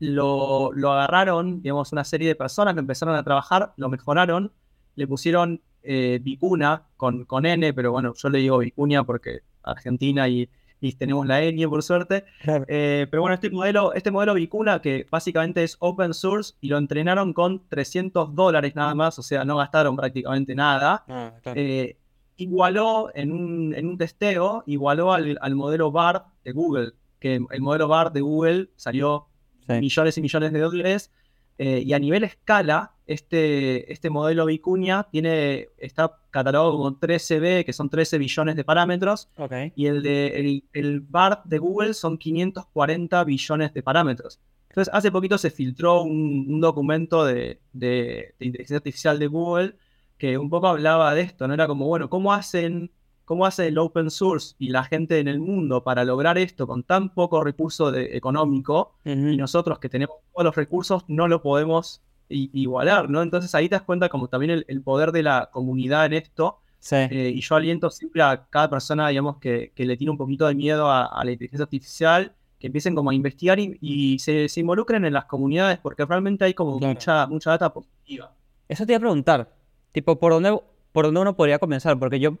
[0.00, 4.52] lo, agarraron, digamos, una serie de personas que empezaron a trabajar, lo mejoraron,
[4.94, 10.28] le pusieron eh, Vicuna con, con N, pero bueno, yo le digo Vicuña porque Argentina
[10.28, 10.48] y,
[10.96, 12.24] tenemos la N por suerte.
[12.68, 16.78] Eh, pero bueno, este modelo, este modelo Vicuna, que básicamente es open source, y lo
[16.78, 21.04] entrenaron con 300 dólares nada más, o sea, no gastaron prácticamente nada.
[21.08, 21.96] Ah, eh,
[22.36, 27.60] igualó en un, en un testeo, igualó al, al modelo BART de Google, que el
[27.60, 29.26] modelo BART de Google salió
[29.68, 31.10] millones y millones de dólares.
[31.58, 37.72] Eh, y a nivel escala, este, este modelo Vicuña tiene, está catalogado como 13B, que
[37.72, 39.28] son 13 billones de parámetros.
[39.74, 44.40] Y el, de, el, BART de Google son 540 billones de parámetros.
[44.68, 49.76] Entonces, hace poquito se filtró un, documento de, de, de, inteligencia artificial de Google
[50.16, 51.54] que un poco hablaba de esto, ¿no?
[51.54, 52.90] Era como, bueno, ¿cómo hacen
[53.28, 56.82] ¿Cómo hace el open source y la gente en el mundo para lograr esto con
[56.82, 63.10] tan poco recurso económico y nosotros que tenemos todos los recursos no lo podemos igualar,
[63.10, 63.20] ¿no?
[63.20, 66.60] Entonces ahí te das cuenta como también el, poder de la comunidad en esto.
[66.90, 70.54] Eh, y yo aliento siempre a cada persona, digamos, que, le tiene un poquito de
[70.54, 75.26] miedo a, la inteligencia artificial, que empiecen como a investigar y, se, involucren en las
[75.26, 78.32] comunidades, porque realmente hay como mucha, mucha data positiva.
[78.70, 79.52] Eso te iba a preguntar,
[79.92, 80.58] tipo, ¿por dónde,
[80.92, 81.98] ¿por dónde uno podría comenzar?
[81.98, 82.38] Porque yo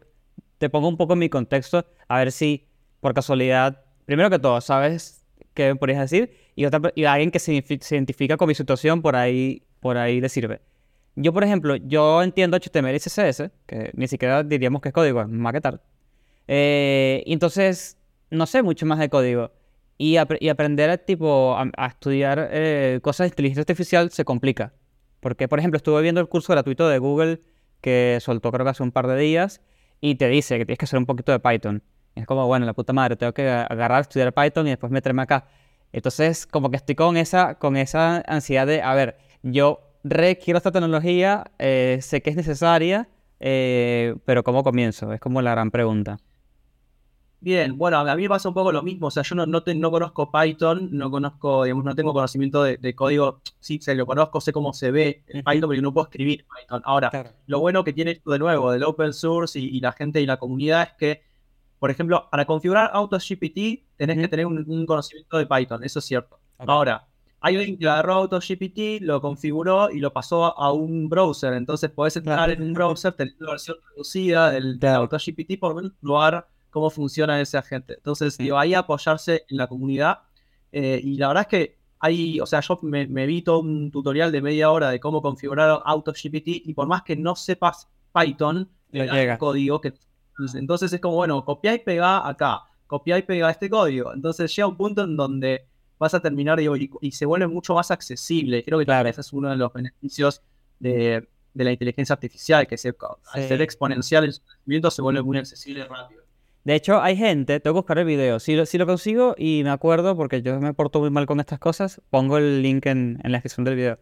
[0.58, 2.68] te pongo un poco en mi contexto, a ver si
[3.00, 7.38] por casualidad, primero que todo, sabes qué me podrías decir y, otra, y alguien que
[7.38, 10.60] se, identifica con mi situación por ahí, por ahí le sirve.
[11.14, 15.20] Yo, por ejemplo, yo entiendo HTML y CSS, que ni siquiera diríamos que es código,
[15.20, 15.82] es maquetar.
[16.46, 17.98] Eh, y entonces,
[18.30, 19.52] no sé mucho más de código.
[20.00, 24.72] Y, aprender tipo, a, estudiar eh, cosas de inteligencia artificial se complica.
[25.18, 27.40] Porque, por ejemplo, estuve viendo el curso gratuito de Google
[27.80, 29.60] que soltó creo que hace un par de días
[30.00, 31.82] y te dice que tienes que hacer un poquito de Python.
[32.14, 35.46] es como, bueno, la puta madre, tengo que agarrar, estudiar Python y después meterme acá.
[35.92, 40.72] Entonces, como que estoy con esa, con esa ansiedad de, a ver, yo requiero esta
[40.72, 43.08] tecnología, eh, sé que es necesaria,
[43.40, 45.12] eh, pero ¿cómo comienzo?
[45.12, 46.18] Es como la gran pregunta.
[47.40, 49.62] Bien, bueno, a mí me pasa un poco lo mismo, o sea, yo no, no,
[49.64, 54.40] no conozco Python, no conozco, digamos, no tengo conocimiento de, código, sí, se lo conozco,
[54.40, 56.82] sé cómo se ve en Python, pero no puedo escribir Python.
[56.84, 60.26] Ahora, lo bueno que tiene esto de nuevo, del open source y, la gente y
[60.26, 61.22] la comunidad es que,
[61.78, 66.40] por ejemplo, para configurar AutoGPT tenés que tener un, conocimiento de Python, eso es cierto.
[66.58, 67.06] Ahora,
[67.40, 72.16] hay alguien que agarró AutoGPT, lo configuró y lo pasó a un browser, entonces podés
[72.16, 76.90] entrar en un browser, tener la versión reducida del, de AutoGPT, por menos lugar cómo
[76.90, 77.94] funciona ese agente.
[77.94, 80.20] Entonces, digo, ahí apoyarse en la comunidad.
[80.72, 83.90] Eh, y la verdad es que hay, o sea, yo me, me, vi todo un
[83.90, 88.68] tutorial de media hora de cómo configurar AutoGPT y por más que no sepas Python,
[88.92, 89.94] el código que...
[90.54, 94.14] Entonces es como, bueno, copia y pega acá, copia y pega este código.
[94.14, 95.66] Entonces llega un punto en donde
[95.98, 98.62] vas a terminar digo, y, se vuelve mucho más accesible.
[98.62, 99.08] Creo que claro.
[99.08, 100.42] ese es uno de los beneficios
[100.78, 102.94] de, la inteligencia artificial, que se,
[103.32, 106.22] al ser exponencial el conocimiento se vuelve muy accesible rápido.
[106.64, 108.40] De hecho, hay gente, tengo que buscar el video.
[108.40, 111.40] Si lo, si lo consigo y me acuerdo, porque yo me porto muy mal con
[111.40, 113.98] estas cosas, pongo el link en, la descripción del video.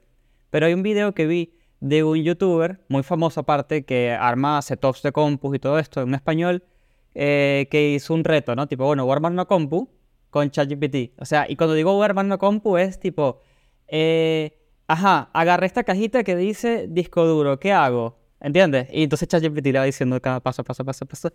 [0.50, 5.02] Pero hay un video que vi de un youtuber, muy famoso aparte, que arma setups
[5.02, 6.64] de compus y todo esto en español,
[7.14, 8.66] eh, que hizo un reto, ¿no?
[8.66, 9.88] Tipo, bueno, voy a armar una compu
[10.30, 11.18] con ChatGPT.
[11.20, 13.40] O sea, y cuando digo voy a armar una compu es tipo,
[13.88, 18.18] eh, ajá, agarré esta cajita que dice disco duro, ¿qué hago?
[18.40, 18.88] ¿Entiendes?
[18.92, 21.32] Y entonces ChatGPT le va diciendo cada paso, paso, paso, paso.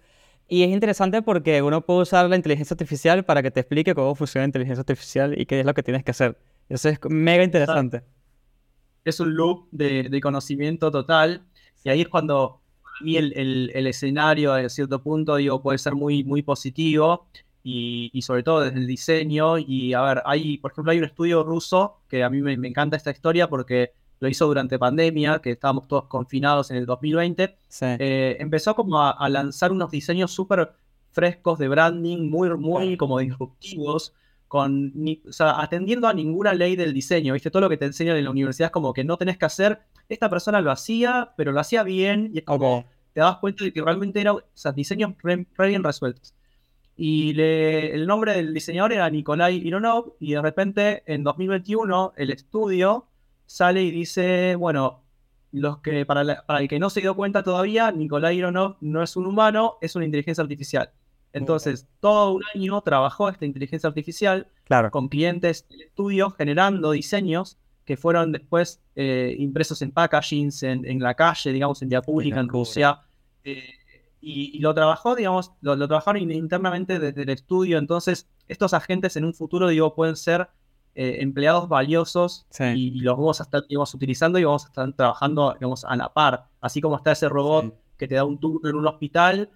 [0.54, 4.16] Y es interesante porque uno puede usar la inteligencia artificial para que te explique cómo
[4.16, 6.38] funciona la inteligencia artificial y qué es lo que tienes que hacer.
[6.68, 8.04] Eso es mega interesante.
[9.06, 11.46] Es un loop de, conocimiento total.
[11.86, 13.32] Y ahí es cuando a mí el,
[13.74, 17.28] el, escenario, a cierto punto, digo, puede ser muy, muy positivo.
[17.64, 19.58] Y, y, sobre todo desde el diseño.
[19.58, 22.68] Y a ver, hay, por ejemplo, hay un estudio ruso que a mí me, me
[22.68, 27.58] encanta esta historia porque lo hizo durante pandemia, que estábamos todos confinados en el 2020,
[27.82, 30.74] eh, empezó como a, lanzar unos diseños súper
[31.10, 34.14] frescos de branding, muy, muy como disruptivos,
[34.48, 34.94] con,
[35.40, 37.50] atendiendo a ninguna ley del diseño, ¿viste?
[37.50, 39.82] Todo lo que te enseñan en la universidad es como que no tenés que hacer,
[40.08, 43.82] esta persona lo hacía, pero lo hacía bien, y como, te das cuenta de que
[43.82, 44.36] realmente eran
[44.76, 46.36] diseños re, bien resueltos.
[46.96, 53.08] Y el nombre del diseñador era Nikolai Ironov, y de repente en 2021 el estudio
[53.52, 55.04] sale y dice, bueno,
[55.52, 59.26] los que para, el que no se dio cuenta todavía, Nikolai Ironov no es un
[59.26, 60.92] humano, es una inteligencia artificial.
[61.34, 64.48] Entonces, todo un año trabajó esta inteligencia artificial
[64.92, 71.14] con clientes del estudio generando diseños que fueron después eh, impresos en packagings, en, la
[71.16, 73.02] calle, digamos, en vía pública, en Rusia.
[73.44, 73.64] Eh,
[74.22, 77.78] y, lo trabajó, digamos, lo, lo, trabajaron internamente desde el estudio.
[77.78, 80.48] Entonces, estos agentes en un futuro, digo, pueden ser
[80.93, 85.86] eh, empleados valiosos y, los vamos a estar utilizando y vamos a estar trabajando digamos,
[85.86, 86.47] a la par.
[86.60, 89.49] Así como está ese robot que te da un turno en un hospital,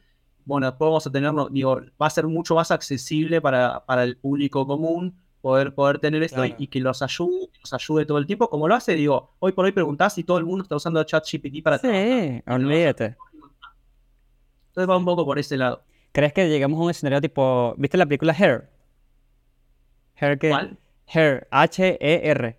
[0.46, 4.18] bueno, después vamos a tenerlo, digo, va a ser mucho más accesible para, para el
[4.18, 8.50] público común poder, poder tener esto y, que los ayude, nos ayude todo el tiempo,
[8.50, 11.62] como lo hace, digo, hoy por hoy preguntás si todo el mundo está usando ChatGPT
[11.64, 13.18] para Sí, olvídate.
[14.70, 15.84] Entonces va un poco por ese lado.
[16.12, 18.70] ¿Crees que llegamos a un escenario tipo, ¿viste la película Hair?
[20.16, 20.50] Hair que...
[20.50, 20.78] ¿Cuál?
[21.08, 22.58] Her, H-E-R.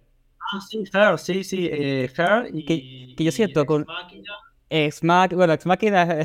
[0.53, 2.49] Ah, sí, Her, sí, sí, eh, Her.
[2.53, 3.87] Y, que, yo siento con.
[4.71, 5.01] Ex.
[5.03, 6.19] Bueno, Ex Machina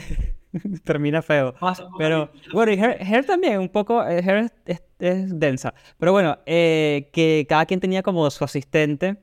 [0.84, 1.56] termina feo.
[1.98, 4.06] Pero bueno, y Her, también, un poco.
[4.06, 5.74] Eh, Her es, densa.
[5.98, 9.18] Pero bueno, eh, que cada quien tenía como su asistente.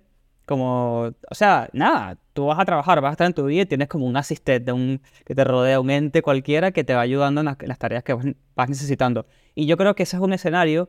[0.46, 3.66] Como, o sea, nada, tú vas a trabajar, vas a estar en tu vida y
[3.66, 7.42] tienes como un asistente, un, que te rodea, un ente cualquiera que te va ayudando
[7.42, 8.14] en las, en las tareas que
[8.54, 9.26] vas necesitando.
[9.54, 10.88] Y yo creo que ese es un escenario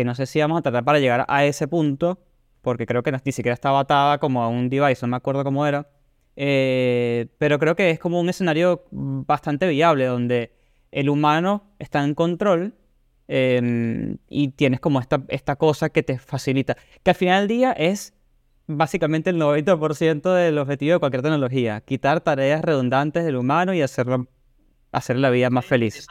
[0.00, 2.18] que no sé si vamos a tratar para llegar a ese punto,
[2.62, 5.66] porque creo que ni siquiera estaba atada como a un device, no me acuerdo cómo
[5.66, 5.90] era,
[6.36, 10.54] eh, pero creo que es como un escenario bastante viable, donde
[10.90, 12.74] el humano está en control
[13.28, 17.72] em, y tienes como esta, esta cosa que te facilita, que al final del día
[17.72, 18.14] es
[18.66, 24.28] básicamente el 90% del objetivo de cualquier tecnología, quitar tareas redundantes del humano y hacerlo,
[24.92, 26.06] hacer la vida más feliz.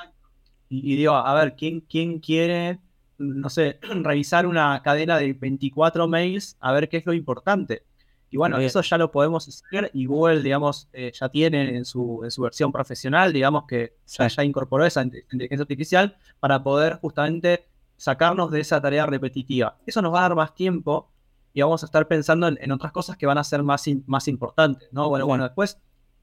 [0.70, 2.78] Y, digo, a ver, ¿quién, quién quiere
[3.20, 7.84] no sé, revisar una cadena de 24 mails a ver qué es lo importante.
[8.32, 12.22] Y bueno, eso ya lo podemos hacer y Google, digamos, eh, ya tiene en su,
[12.24, 17.66] en su versión profesional, digamos que ya, incorporó esa inteligencia artificial para poder justamente
[17.98, 19.78] sacarnos de esa tarea repetitiva.
[19.86, 21.10] Eso nos va a dar más tiempo
[21.54, 24.88] y vamos a estar pensando en, otras cosas que van a ser más, más importantes,
[24.92, 25.10] ¿no?
[25.10, 25.80] Bueno, bueno, después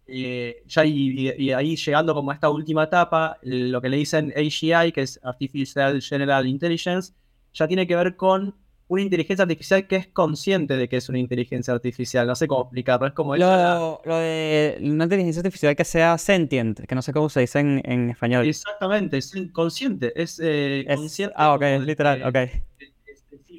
[0.07, 4.93] eh, ya y, ahí llegando como a esta última etapa, lo que le dicen AGI,
[4.93, 7.13] que es Artificial General Intelligence,
[7.53, 8.55] ya tiene que ver con
[8.89, 12.27] una inteligencia artificial que es consciente de que es una inteligencia artificial.
[12.27, 13.07] No sé cómo explicarlo.
[13.07, 17.29] Es como lo, lo de una inteligencia artificial que sea sentient, que no sé cómo
[17.29, 18.47] se dice en, español.
[18.47, 20.13] Exactamente, es consciente.
[20.21, 21.35] Es, eh, consciente.
[21.37, 22.37] Ah, ok, literal, ok.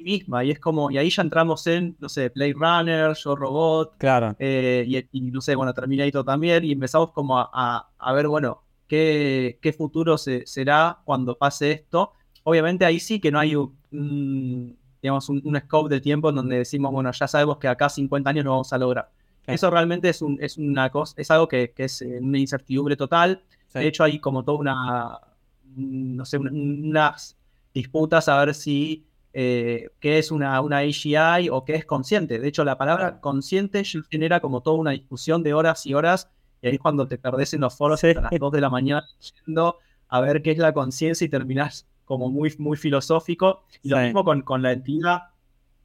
[0.08, 0.44] Misma.
[0.44, 3.96] Y es como, y ahí ya entramos en, no sé, Play Runner, Yo Robot.
[3.98, 4.34] Claro.
[4.38, 6.64] Eh, y, no sé, bueno, Terminator también.
[6.64, 12.12] Y empezamos como a, a, ver, bueno, qué, qué futuro se, será cuando pase esto.
[12.44, 16.92] Obviamente ahí sí que no hay un digamos, un, scope de tiempo en donde decimos,
[16.92, 19.10] bueno, ya sabemos que acá 50 años no vamos a lograr.
[19.46, 23.42] Eso realmente es, un, es una cosa, es algo que, es eh, una incertidumbre total.
[23.72, 25.20] De hecho, hay como toda una,
[25.74, 27.36] no sé, unas
[27.72, 32.38] disputas a ver si eh, qué es una, una AGI o qué es consciente.
[32.38, 36.30] De hecho, la palabra consciente genera como toda una discusión de horas y horas,
[36.62, 39.06] y ahí es cuando te perdés en los foros a las 2 de la mañana
[39.46, 43.64] yendo a ver qué es la conciencia y terminás como muy, muy filosófico.
[43.82, 45.24] Y lo mismo con, con la entidad,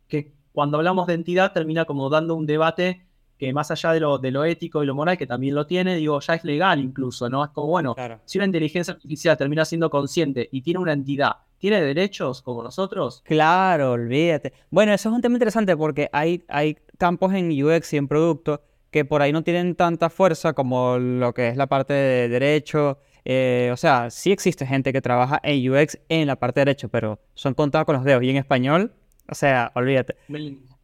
[0.07, 3.05] que cuando hablamos de entidad termina como dando un debate
[3.37, 5.95] que más allá de lo, de lo ético y lo moral, que también lo tiene,
[5.95, 7.43] digo, ya es legal incluso, ¿no?
[7.43, 11.81] Es como, bueno, si una inteligencia artificial termina siendo consciente y tiene una entidad, ¿tiene
[11.81, 13.21] derechos como nosotros?
[13.23, 14.51] Claro, olvídate.
[14.69, 18.61] Bueno, eso es un tema interesante porque hay, hay campos en UX y en producto
[18.91, 22.97] que por ahí no tienen tanta fuerza como lo que es la parte de derecho
[23.23, 26.89] eh, o sea, sí existe gente que trabaja en UX en la parte de derecho,
[26.89, 28.21] pero son contados con los dedos.
[28.23, 28.91] Y en español,
[29.29, 30.17] o sea, olvídate.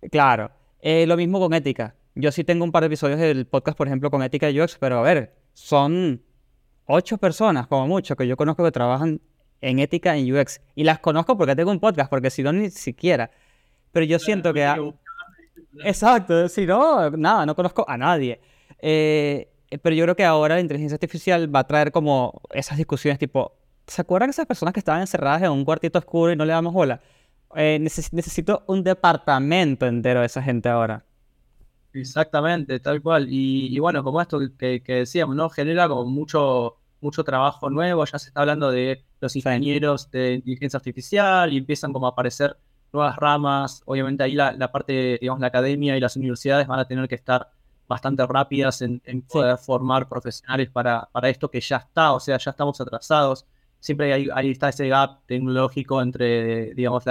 [0.09, 0.49] Claro.
[0.79, 1.93] Eh, lo mismo con ética.
[2.15, 4.77] Yo sí tengo un par de episodios del podcast, por ejemplo, con ética y UX,
[4.79, 6.21] pero a ver, son
[6.85, 9.19] ocho personas, como mucho, que yo conozco que trabajan
[9.62, 10.62] en ética en UX.
[10.76, 13.32] Y las conozco porque tengo un podcast, porque si no, ni siquiera.
[13.91, 14.93] Pero yo siento que...
[15.84, 18.39] Exacto, si no, nada, no conozco a nadie.
[18.82, 22.78] Eh, eh, pero yo creo que ahora la inteligencia artificial va a traer como esas
[22.78, 23.54] discusiones tipo,
[23.88, 26.74] ¿se acuerdan esas personas que estaban encerradas en un cuartito oscuro y no le damos
[26.74, 27.02] bola?
[27.56, 31.04] Eh, necesito un departamento entero de esa gente ahora.
[31.93, 33.28] Exactamente, tal cual.
[33.30, 35.50] Y, bueno, como esto que, decíamos, ¿no?
[35.50, 40.77] Genera como mucho, mucho trabajo nuevo, ya se está hablando de los ingenieros de inteligencia
[40.77, 42.57] artificial y empiezan como a aparecer
[42.91, 43.81] nuevas ramas.
[43.85, 47.15] Obviamente ahí la, la parte, digamos, la academia y las universidades van a tener que
[47.15, 47.49] estar
[47.89, 52.51] bastante rápidas en, poder formar profesionales para, para, esto que ya está, o sea, ya
[52.51, 53.45] estamos atrasados.
[53.79, 57.03] Siempre hay, ahí está ese gap tecnológico entre, digamos,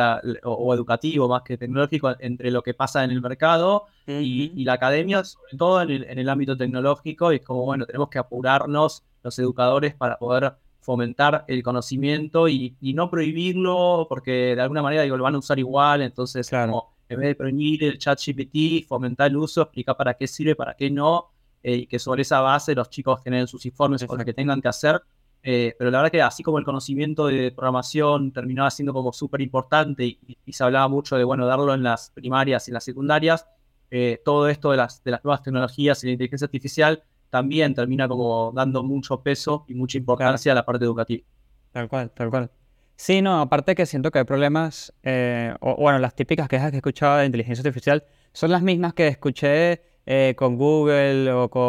[0.44, 5.24] o, educativo más que tecnológico, entre lo que pasa en el mercado y, la academia,
[5.24, 9.94] sobre todo en el, ámbito tecnológico, y es como, bueno, tenemos que apurarnos los educadores
[9.94, 15.34] para poder fomentar el conocimiento y, no prohibirlo, porque de alguna manera digo, lo van
[15.34, 19.62] a usar igual, entonces como en vez de prohibir el chat GPT, fomentar el uso,
[19.62, 21.30] explicar para qué sirve, para qué no,
[21.62, 24.60] eh, y que sobre esa base los chicos generen sus informes con lo que tengan
[24.60, 25.02] que hacer.
[25.42, 29.40] Eh, pero la verdad que así como el conocimiento de programación terminaba siendo como súper
[29.40, 33.46] importante y, se hablaba mucho de, bueno, darlo en las primarias y en las secundarias,
[33.90, 38.08] eh, todo esto de las, de las nuevas tecnologías y la inteligencia artificial también termina
[38.08, 41.24] como dando mucho peso y mucha importancia a la parte educativa.
[41.72, 42.50] Tal cual, tal cual.
[42.96, 46.76] Sí, no, aparte que siento que hay problemas, eh, o, bueno, las típicas quejas que
[46.76, 51.62] he escuchado de inteligencia artificial son las mismas que escuché eh, con Google o con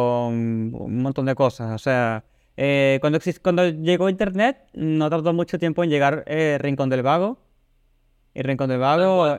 [0.73, 1.71] un montón de cosas.
[1.73, 2.25] O sea,
[2.57, 6.23] eh, cuando, cuando llegó Internet no tardó mucho tiempo en llegar
[6.59, 7.37] Rincón del Vago.
[8.33, 9.37] Y Rincón del Vago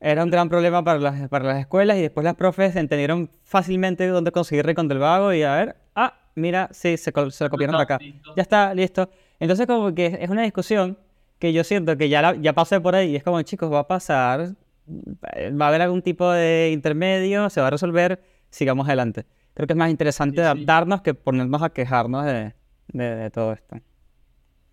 [0.00, 4.06] era un gran problema para las, para las escuelas y después las profes entendieron fácilmente
[4.06, 7.76] dónde conseguir Rincón del Vago y a ver, ah, mira, sí, se, se lo copiaron
[7.76, 7.98] de acá.
[8.36, 9.10] Ya está, listo.
[9.40, 10.98] Entonces como que es una discusión
[11.38, 13.86] que yo siento que ya, ya pasé por ahí y es como, chicos, va a
[13.86, 14.54] pasar,
[14.88, 19.26] va a haber algún tipo de intermedio, se va a resolver, sigamos adelante.
[19.54, 23.76] Creo que es más interesante adaptarnos que ponernos a quejarnos de, todo esto.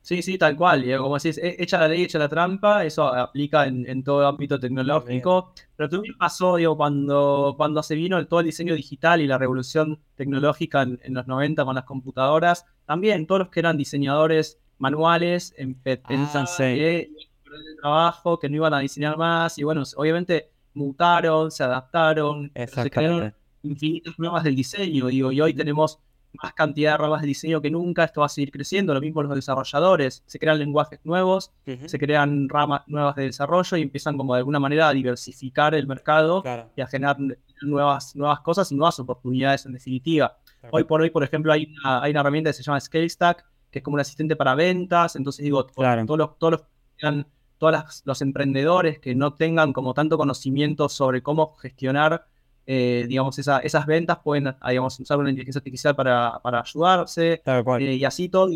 [0.05, 0.85] Sí, sí, tal cual.
[0.99, 4.59] Como decís, e, echa la ley, echa la trampa, eso aplica en, todo el ámbito
[4.59, 5.51] tecnológico.
[5.75, 9.99] Pero también pasó, digo, cuando, cuando se vino todo el diseño digital y la revolución
[10.13, 15.55] tecnológica en, en los 90 con las computadoras, también todos los que eran diseñadores manuales
[15.83, 21.49] pensaban ah, que el trabajo, que no iban a diseñar más, y bueno, obviamente mutaron,
[21.49, 25.99] se adaptaron, se crearon infinitas nuevas del diseño, digo, y hoy tenemos
[26.41, 29.23] más cantidad de ramas de diseño que nunca, esto va a seguir creciendo, lo mismo
[29.23, 31.51] los desarrolladores, se crean lenguajes nuevos,
[31.85, 35.87] se crean ramas nuevas de desarrollo y empiezan como de alguna manera a diversificar el
[35.87, 36.43] mercado
[36.75, 37.17] y a generar
[37.61, 40.37] nuevas, nuevas cosas y nuevas oportunidades en definitiva.
[40.71, 43.79] Hoy por hoy, por ejemplo, hay una, hay una herramienta que se llama ScaleStack, que
[43.79, 45.15] es como un asistente para ventas.
[45.15, 47.25] Entonces, digo, todos los, todos los,
[47.57, 52.25] todos los emprendedores que no tengan como tanto conocimiento sobre cómo gestionar,
[52.67, 57.41] eh, digamos, esas ventas, pueden, digamos, usar una inteligencia artificial para, para ayudarse.
[57.45, 58.49] Eh, y así todo,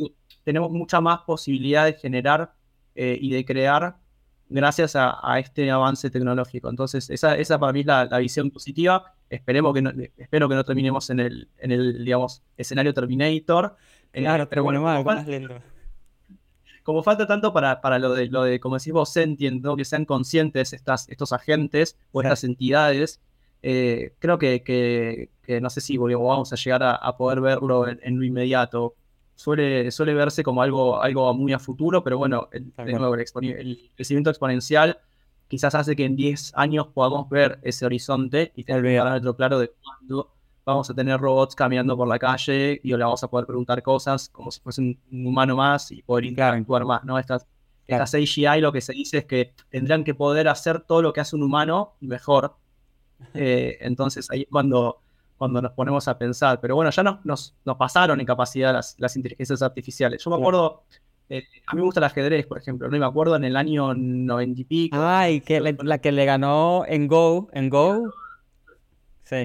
[0.43, 2.53] tenemos mucha más posibilidad de generar
[2.95, 3.97] eh, y de crear
[4.49, 6.69] gracias a, este avance tecnológico.
[6.69, 9.13] Entonces, esa, esa para mí es la, visión positiva.
[9.29, 13.75] Esperemos que no, espero que no terminemos en el, en el digamos, escenario Terminator.
[14.11, 15.61] Claro, pero bueno, más, más lindo
[16.89, 20.05] como falta tanto para, para lo, de, lo de, como decís vos, sentient, que sean
[20.05, 23.21] conscientes estas, estos agentes o estas entidades,
[23.61, 28.25] eh, creo que, que, no sé si vamos a llegar a, poder verlo en, lo
[28.25, 28.95] inmediato.
[29.35, 34.99] Suele, suele verse como algo, algo muy a futuro, pero bueno, el, el, crecimiento exponencial
[35.47, 39.59] quizás hace que en 10 años podamos ver ese horizonte y tener un parámetro claro
[39.59, 40.31] de cuándo
[40.69, 44.29] vamos a tener robots caminando por la calle y le vamos a poder preguntar cosas
[44.29, 47.17] como si fuese un, humano más y poder interactuar más, ¿no?
[47.17, 47.47] Estas,
[47.87, 51.21] estas AGI lo que se dice es que tendrían que poder hacer todo lo que
[51.21, 52.55] hace un humano mejor.
[53.33, 54.99] Eh, entonces ahí cuando,
[55.37, 56.59] cuando nos ponemos a pensar.
[56.61, 60.23] Pero bueno, ya nos, nos, nos pasaron en capacidad las, las, inteligencias artificiales.
[60.23, 60.83] Yo me acuerdo,
[61.29, 62.95] eh, a mí me gusta el ajedrez, por ejemplo, ¿no?
[62.95, 64.97] Y me acuerdo en el año 90 y pico.
[64.99, 68.13] Ay, que la que le ganó en Go, en Go.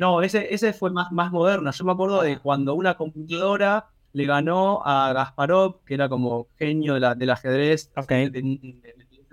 [0.01, 1.70] No, ese, ese fue más, más moderno.
[1.70, 2.41] Yo me acuerdo de ah.
[2.43, 7.91] cuando una computadora le ganó a Gasparov, que era como genio de la, del ajedrez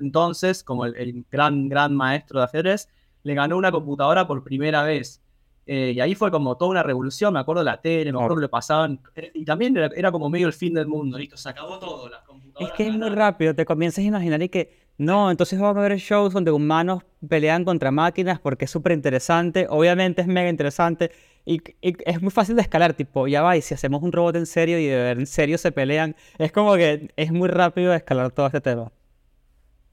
[0.01, 2.89] entonces, como el, gran, gran maestro de ajedrez,
[3.23, 5.21] le ganó una computadora por primera vez.
[5.67, 8.37] Eh, y ahí fue como toda una revolución, me acuerdo de la tele, me acuerdo
[8.37, 8.99] que lo pasaban.
[9.33, 12.09] Y también era, como medio el fin del mundo, listo, se acabó todo.
[12.09, 15.59] Las computadoras es que es muy rápido, te comienzas a imaginar y que no, entonces
[15.59, 19.67] vamos a ver shows donde humanos pelean contra máquinas porque es súper interesante.
[19.69, 21.11] Obviamente es mega interesante
[21.45, 22.93] y, es muy fácil de escalar.
[22.93, 25.57] Tipo, ya va, y si hacemos un robot en serio y de ver en serio
[25.57, 28.91] se pelean, es como que es muy rápido escalar todo este tema.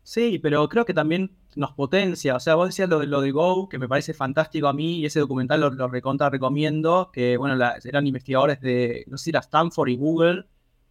[0.09, 2.34] Sí, pero creo que también nos potencia.
[2.34, 5.04] O sea, vos decías lo, lo de Go, que me parece fantástico a mí, y
[5.04, 9.40] ese documental lo, lo recontra recomiendo, que bueno, eran investigadores de, no sé si era
[9.40, 10.46] Stanford y Google,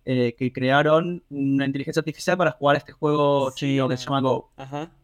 [0.05, 4.51] eh, que crearon una inteligencia artificial para jugar este juego chido que se llama Go.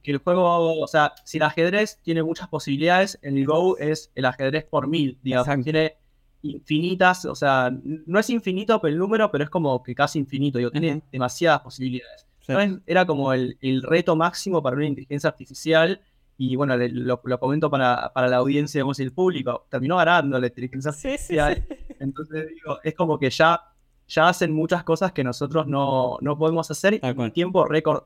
[0.04, 4.26] Que el juego, o sea, si el ajedrez tiene muchas posibilidades, el Go es el
[4.26, 5.64] ajedrez por mil, digamos.
[5.64, 5.98] Tiene
[6.44, 10.70] infinitas, o sea, no es infinito el número, pero es como que casi infinito, digo,
[10.70, 12.28] tiene demasiadas posibilidades.
[12.86, 16.02] Era como el, reto máximo para una inteligencia artificial
[16.38, 20.48] y bueno, lo, comento para, para, la audiencia, digamos, y el público, terminó ganando la
[20.48, 21.66] inteligencia artificial.
[22.00, 23.62] Entonces digo, es como que ya
[24.08, 28.04] ya hacen muchas cosas que nosotros no, no podemos hacer en tiempo récord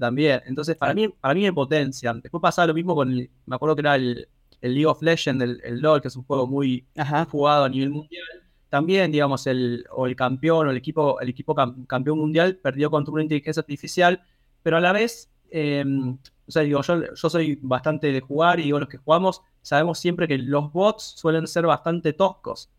[0.00, 0.40] también.
[0.46, 2.14] Entonces, para mí, para mí me potencia.
[2.14, 4.28] Después pasaba lo mismo con, el, me acuerdo que era el,
[4.60, 6.86] el League of Legends, el, el, LoL, que es un juego muy
[7.30, 8.41] jugado a nivel mundial.
[8.72, 13.12] También, digamos, el, o el campeón o el equipo, el equipo campeón mundial perdió contra
[13.12, 14.22] una inteligencia artificial,
[14.62, 16.16] pero a la vez, em,
[16.48, 19.98] o sea, digo, yo, yo soy bastante de jugar y digo, los que jugamos sabemos
[19.98, 22.70] siempre que los bots suelen ser bastante toscos.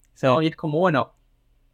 [0.41, 1.13] Y es como, bueno,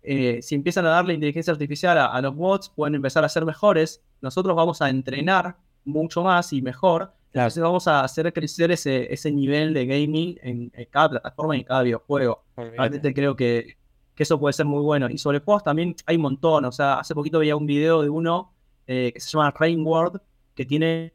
[0.04, 4.04] eh, si empiezan a darle inteligencia artificial a, los bots, pueden empezar a ser mejores.
[4.20, 5.56] Nosotros vamos a entrenar
[5.86, 7.14] mucho más y mejor.
[7.32, 11.66] Entonces vamos a hacer crecer ese, ese nivel de gaming en, cada plataforma y en
[11.66, 12.44] cada videojuego.
[12.58, 13.79] Realmente creo que,
[14.20, 15.10] que, eso puede ser muy bueno.
[15.10, 16.66] Y sobre juegos también hay un montón.
[16.66, 18.54] O sea, hace poquito veía un video de uno
[18.88, 20.22] eh, que se llama Rain World,
[20.56, 21.14] que tiene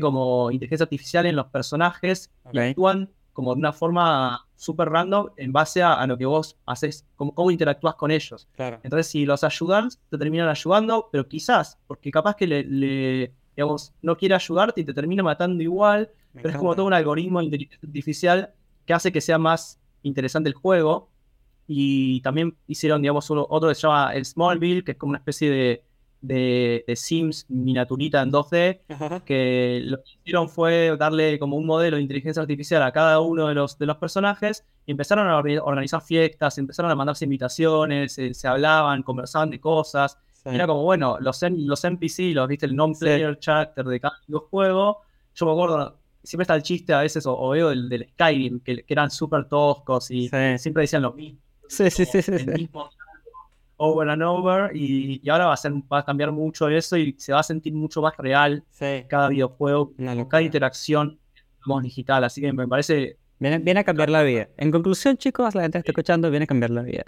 [0.00, 5.52] como inteligencia artificial en los personajes y actúan como de una forma súper random en
[5.52, 8.48] base a, lo que vos haces, cómo, cómo interactúas con ellos.
[8.56, 14.16] Entonces, si los ayudan, te terminan ayudando, pero quizás, porque capaz que le, digamos, no
[14.16, 18.54] quiere ayudarte y te termina matando igual, pero es como todo un algoritmo artificial
[18.86, 21.10] que hace que sea más interesante el juego.
[21.66, 25.50] Y también hicieron, digamos, otro que se llama el Smallville, que es como una especie
[25.50, 25.86] de
[26.20, 32.02] de, Sims miniaturita en 2D, que lo que hicieron fue darle como un modelo de
[32.02, 36.58] inteligencia artificial a cada uno de los, de los personajes y empezaron a organizar fiestas,
[36.58, 40.18] empezaron a mandarse invitaciones, se, hablaban, conversaban de cosas.
[40.44, 44.16] Era como, bueno, los, los NPC, los, viste, el non-player character de cada
[44.48, 45.02] juego.
[45.34, 48.84] Yo me acuerdo, siempre está el chiste a veces, o, veo el del Skyrim, que,
[48.86, 51.40] eran súper toscos y siempre decían lo mismo.
[51.68, 52.70] Sí, sí, sí, sí
[53.78, 57.32] over and over y, ahora va a, ser, va a cambiar mucho eso y se
[57.32, 58.64] va a sentir mucho más real
[59.08, 59.92] cada videojuego,
[60.28, 61.18] cada interacción
[61.82, 63.16] digital, así que me parece...
[63.38, 64.48] Viene, a cambiar la vida.
[64.56, 67.04] En conclusión, chicos, la gente que está escuchando, viene a cambiar la vida.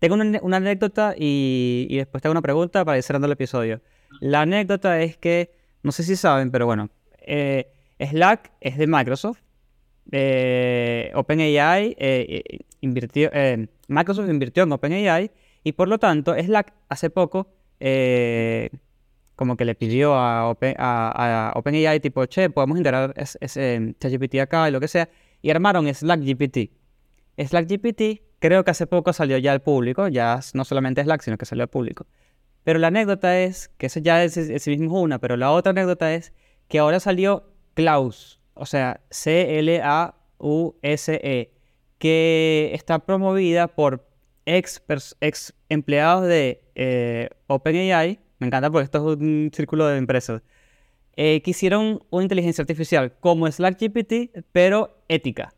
[0.00, 3.80] Tengo una, anécdota y, después tengo una pregunta para ir cerrando el episodio.
[4.20, 5.52] La anécdota es que,
[5.82, 6.88] no sé si saben, pero bueno,
[7.20, 9.40] eh, Slack es de Microsoft.
[10.10, 13.30] Eh, OpenAI eh, invirtió,
[13.88, 15.30] Microsoft invirtió en OpenAI
[15.64, 17.48] y por lo tanto, Slack hace poco
[17.80, 18.70] eh,
[19.36, 24.88] como que le pidió a, OpenAI tipo, che, podemos integrar ChatGPT acá y lo que
[24.88, 25.08] sea.
[25.42, 26.70] Y armaron Slack GPT.
[27.38, 31.38] Slack GPT creo que hace poco salió ya al público, ya no solamente Slack, sino
[31.38, 32.06] que salió al público.
[32.64, 36.12] Pero la anécdota es, que eso ya es, sí mismo una, pero la otra anécdota
[36.14, 36.32] es
[36.66, 39.78] que ahora salió Klaus, o sea, C-L-A-U-S-E,
[41.98, 44.08] que está promovida por
[44.46, 44.82] ex,
[45.20, 50.42] ex empleados de eh, OpenAI, me encanta porque esto es un círculo de empresas,
[51.16, 55.54] eh, que hicieron una inteligencia artificial como Slack GPT, pero ética.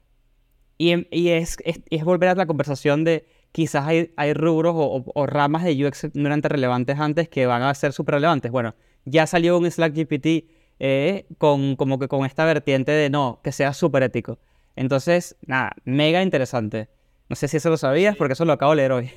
[0.78, 5.64] Y, em, es, es, volver a la conversación de quizás hay, hay rubros o, ramas
[5.64, 8.50] de UX no eran tan relevantes antes que van a ser súper relevantes.
[8.50, 8.74] Bueno,
[9.04, 13.52] ya salió un Slack GPT eh, con, como que con esta vertiente de no, que
[13.52, 14.38] sea súper ético.
[14.76, 16.88] Entonces, nada, mega interesante.
[17.28, 19.10] No sé si eso lo sabías, porque eso lo acabo de leer hoy.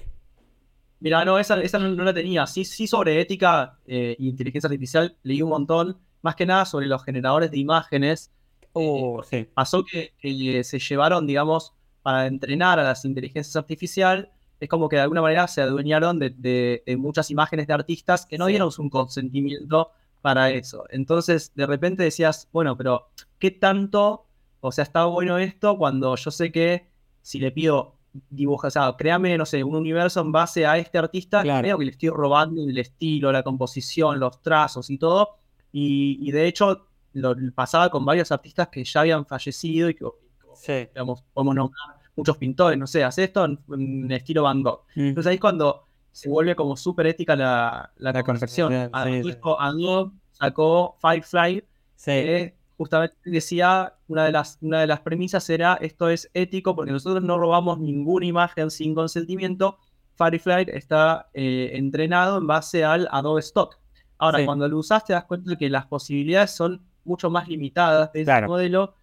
[0.99, 2.47] Mira, no, esa, esa no, la tenía.
[2.47, 7.04] Sí, sí sobre ética e inteligencia artificial leí un montón, más que nada sobre los
[7.04, 8.32] generadores de imágenes.
[8.72, 9.47] Oh, sí.
[9.54, 10.14] Pasó que,
[10.64, 14.28] se llevaron, digamos, para entrenar a las inteligencias artificiales,
[14.60, 18.45] es como que de alguna manera se adueñaron de, muchas imágenes de artistas que no
[18.45, 19.91] dieron un consentimiento
[20.22, 20.86] para eso.
[20.89, 24.26] Entonces, de repente decías, bueno, pero ¿qué tanto?
[24.66, 26.88] O sea, está bueno esto cuando yo sé que
[27.22, 27.97] si le pido
[28.30, 31.84] dibuja, o sea, créame, no sé, un universo en base a este artista, creo que
[31.84, 35.38] le estoy robando el estilo, la composición, los trazos y todo.
[35.74, 40.05] Y, de hecho, lo pasaba con varios artistas que ya habían fallecido y que,
[40.93, 44.84] digamos, podemos nombrar muchos pintores, no sé, hace esto en, estilo Van Gogh.
[44.95, 45.07] Mm.
[45.07, 48.72] Entonces ahí es cuando se vuelve como súper ética la, la, la concepción.
[50.32, 51.64] sacó Firefly,
[52.05, 56.92] que justamente decía, una de, las, una de las premisas era, esto es ético porque
[56.92, 59.78] nosotros no robamos ninguna imagen sin consentimiento.
[60.18, 63.80] Firefly está eh, entrenado en base al Adobe Stock.
[64.18, 68.12] Ahora, cuando lo usas te das cuenta de que las posibilidades son mucho más limitadas
[68.12, 68.96] de ese modelo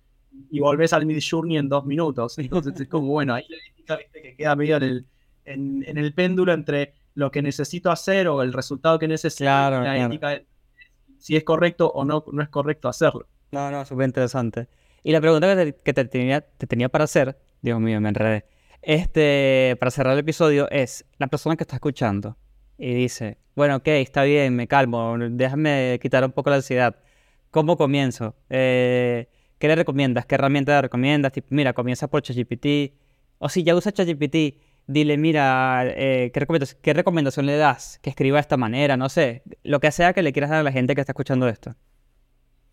[0.51, 2.39] y volvés al Mid Journey en dos minutos.
[2.39, 5.07] Entonces es como, bueno, ahí la ética que queda medio en el,
[5.47, 10.07] en, el péndulo entre lo que necesito hacer o el resultado que necesito, claro, la
[10.07, 10.43] ética
[11.21, 13.29] si es correcto o no, no es correcto hacerlo.
[13.53, 14.69] No, no, súper interesante.
[15.03, 18.45] Y la pregunta que, te, tenía, te tenía para hacer, Dios mío, me enredé,
[18.83, 22.37] este, para cerrar el episodio es, la persona que está escuchando
[22.79, 26.97] y dice, bueno, ok, está bien, me calmo, déjame quitar un poco la ansiedad.
[27.51, 28.37] ¿Cómo comienzo?
[28.49, 29.29] Eh,
[29.59, 30.25] ¿Qué le recomiendas?
[30.25, 31.33] ¿Qué herramienta le recomiendas?
[31.33, 32.95] Tipo, mira, comienza por ChatGPT.
[33.39, 37.99] O si ya usa ChatGPT, dile, mira, eh, ¿qué, recomendación, ¿qué recomendación le das?
[38.03, 39.43] Que escriba de esta manera, no sé.
[39.63, 41.75] Lo que sea que le quieras dar a la gente que está escuchando esto.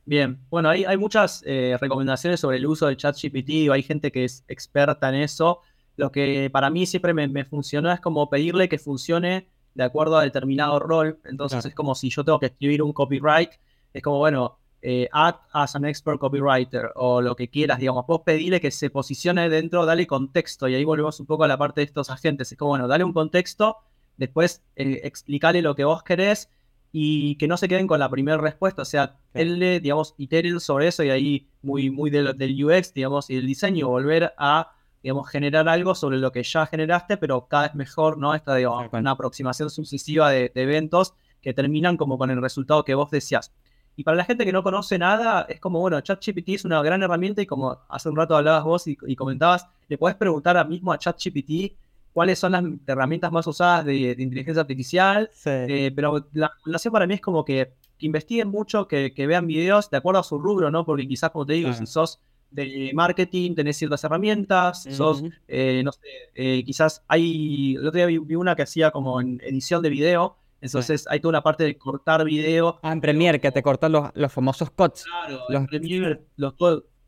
[0.08, 4.10] Bien, bueno, hay, hay muchas eh, recomendaciones sobre el uso de ChatGPT, o hay gente
[4.10, 5.60] que es experta en eso.
[5.97, 10.16] Lo que para mí siempre me, me funcionó es como pedirle que funcione de acuerdo
[10.18, 11.20] a determinado rol.
[11.26, 13.49] Entonces es como si yo tengo que escribir un copyright,
[13.91, 18.22] es como, bueno, eh, act as an expert copywriter o lo que quieras, digamos, vos
[18.26, 21.82] pedirle que se posicione dentro, dale contexto y ahí volvemos un poco a la parte
[21.82, 22.49] de estos agentes.
[22.49, 23.76] Es como, bueno, dale un contexto,
[24.16, 26.49] después eh, explicarle lo que vos querés
[26.91, 30.59] y que no se queden con la primera respuesta, o sea, él le, digamos, iteren
[30.59, 34.71] sobre eso y ahí muy, muy del, UX, digamos, y el diseño, volver a,
[35.03, 38.33] digamos, generar algo sobre lo que ya generaste, pero cada vez mejor, ¿no?
[38.33, 43.11] Esta, digamos, una aproximación sucesiva de, eventos que terminan como con el resultado que vos
[43.11, 43.53] decías.
[43.95, 47.01] Y para la gente que no conoce nada, es como, bueno, ChatGPT es una gran
[47.01, 50.63] herramienta y como hace un rato hablabas vos y, y comentabas, le puedes preguntar a
[50.63, 51.75] mismo a ChatGPT
[52.18, 55.30] cuáles son las herramientas más usadas de, inteligencia artificial.
[55.45, 59.97] Eh, pero la recomendación para mí es como que, investiguen mucho, que, vean videos de
[59.97, 60.84] acuerdo a su rubro, ¿no?
[60.84, 65.91] Porque quizás, como te digo, si sos de marketing, tenés ciertas herramientas, sos, eh, no
[65.91, 65.99] sé,
[66.34, 70.38] eh, quizás hay, el otro día vi, una que hacía como en edición de video,
[70.59, 72.80] entonces hay toda una parte de cortar video.
[72.82, 75.03] Ah, en Premiere, que te cortan los, los famosos cuts.
[75.03, 75.59] Claro, los...
[75.59, 76.55] en Premiere, los,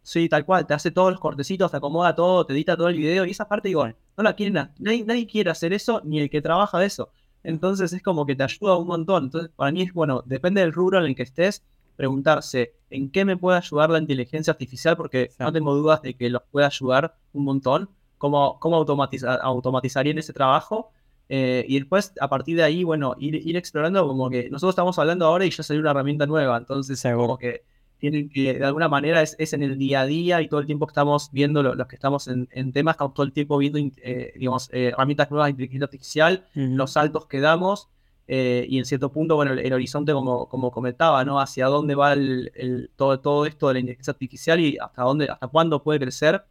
[0.02, 2.98] Sí, tal cual, te hace todos los cortecitos, te acomoda todo, te edita todo el
[2.98, 6.30] video y esa parte digo, no la quieren, nadie, nadie quiere hacer eso, ni el
[6.30, 7.12] que trabaja de eso.
[7.44, 9.26] Entonces es como que te ayuda un montón.
[9.26, 11.64] Entonces, para mí es bueno, depende del rubro en el que estés,
[11.96, 16.30] preguntarse en qué me puede ayudar la inteligencia artificial, porque no tengo dudas de que
[16.30, 17.90] los puede ayudar un montón.
[18.18, 20.92] Cómo, cómo automatizar, automatizarían ese trabajo.
[21.30, 25.00] Eh, y después, a partir de ahí, bueno, ir, ir explorando como que nosotros estamos
[25.00, 26.58] hablando ahora y ya salió una herramienta nueva.
[26.58, 27.64] Entonces, como que
[28.00, 30.88] tienen que, de alguna manera, es, en el día a día y todo el tiempo
[30.88, 34.70] que estamos viendo, los que estamos en, temas, estamos todo el tiempo viendo, eh, digamos,
[34.72, 37.90] eh, herramientas nuevas de inteligencia artificial, los saltos que damos
[38.32, 41.40] eh, y en cierto punto, bueno, el, horizonte, como, como comentaba, ¿no?
[41.40, 45.48] Hacia dónde va el, todo, todo esto de la inteligencia artificial y hasta dónde, hasta
[45.48, 46.46] cuándo puede crecer,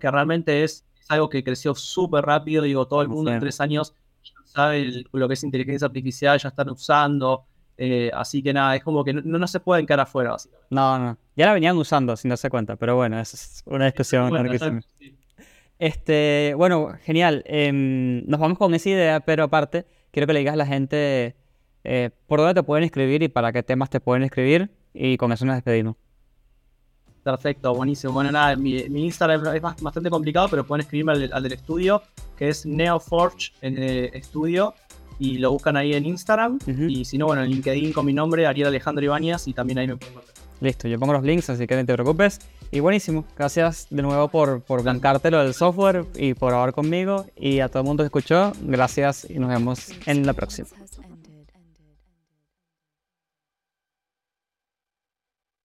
[0.00, 3.94] que realmente es, algo que creció súper rápido, digo, todo el mundo en tres años
[4.44, 7.44] sabe lo que es inteligencia artificial, ya están usando,
[7.84, 10.68] eh, así que nada, es como que no, no se puede encarar afuera, básicamente.
[10.70, 11.18] No, no.
[11.34, 14.32] Ya la venían usando sin darse cuenta, pero bueno, es una discusión.
[15.80, 17.42] Este, bueno, genial.
[17.44, 21.34] Em, nos vamos con esa idea, pero aparte, quiero que le digas a la gente
[21.82, 24.70] eh, por dónde te pueden escribir y para qué temas te pueden escribir.
[24.94, 25.96] y con eso nos despedimos.
[27.24, 28.12] Perfecto, buenísimo.
[28.12, 32.00] Bueno, nada, mi, Instagram es bastante complicado, pero pueden escribirme al, del estudio,
[32.36, 34.74] que es Neoforge en, eh, Estudio,
[35.22, 36.58] y lo buscan ahí en Instagram.
[36.66, 39.86] Y si no, bueno, en LinkedIn con mi nombre, Ariel Alejandro Ibáñez, y también ahí
[39.86, 40.34] me pueden encontrar.
[40.60, 42.40] Listo, yo pongo los links, así que no te preocupes.
[42.72, 47.26] Y buenísimo, gracias de nuevo por, por blancártelo del software y por hablar conmigo.
[47.36, 50.68] Y a todo el mundo que escuchó, gracias y nos vemos en la próxima.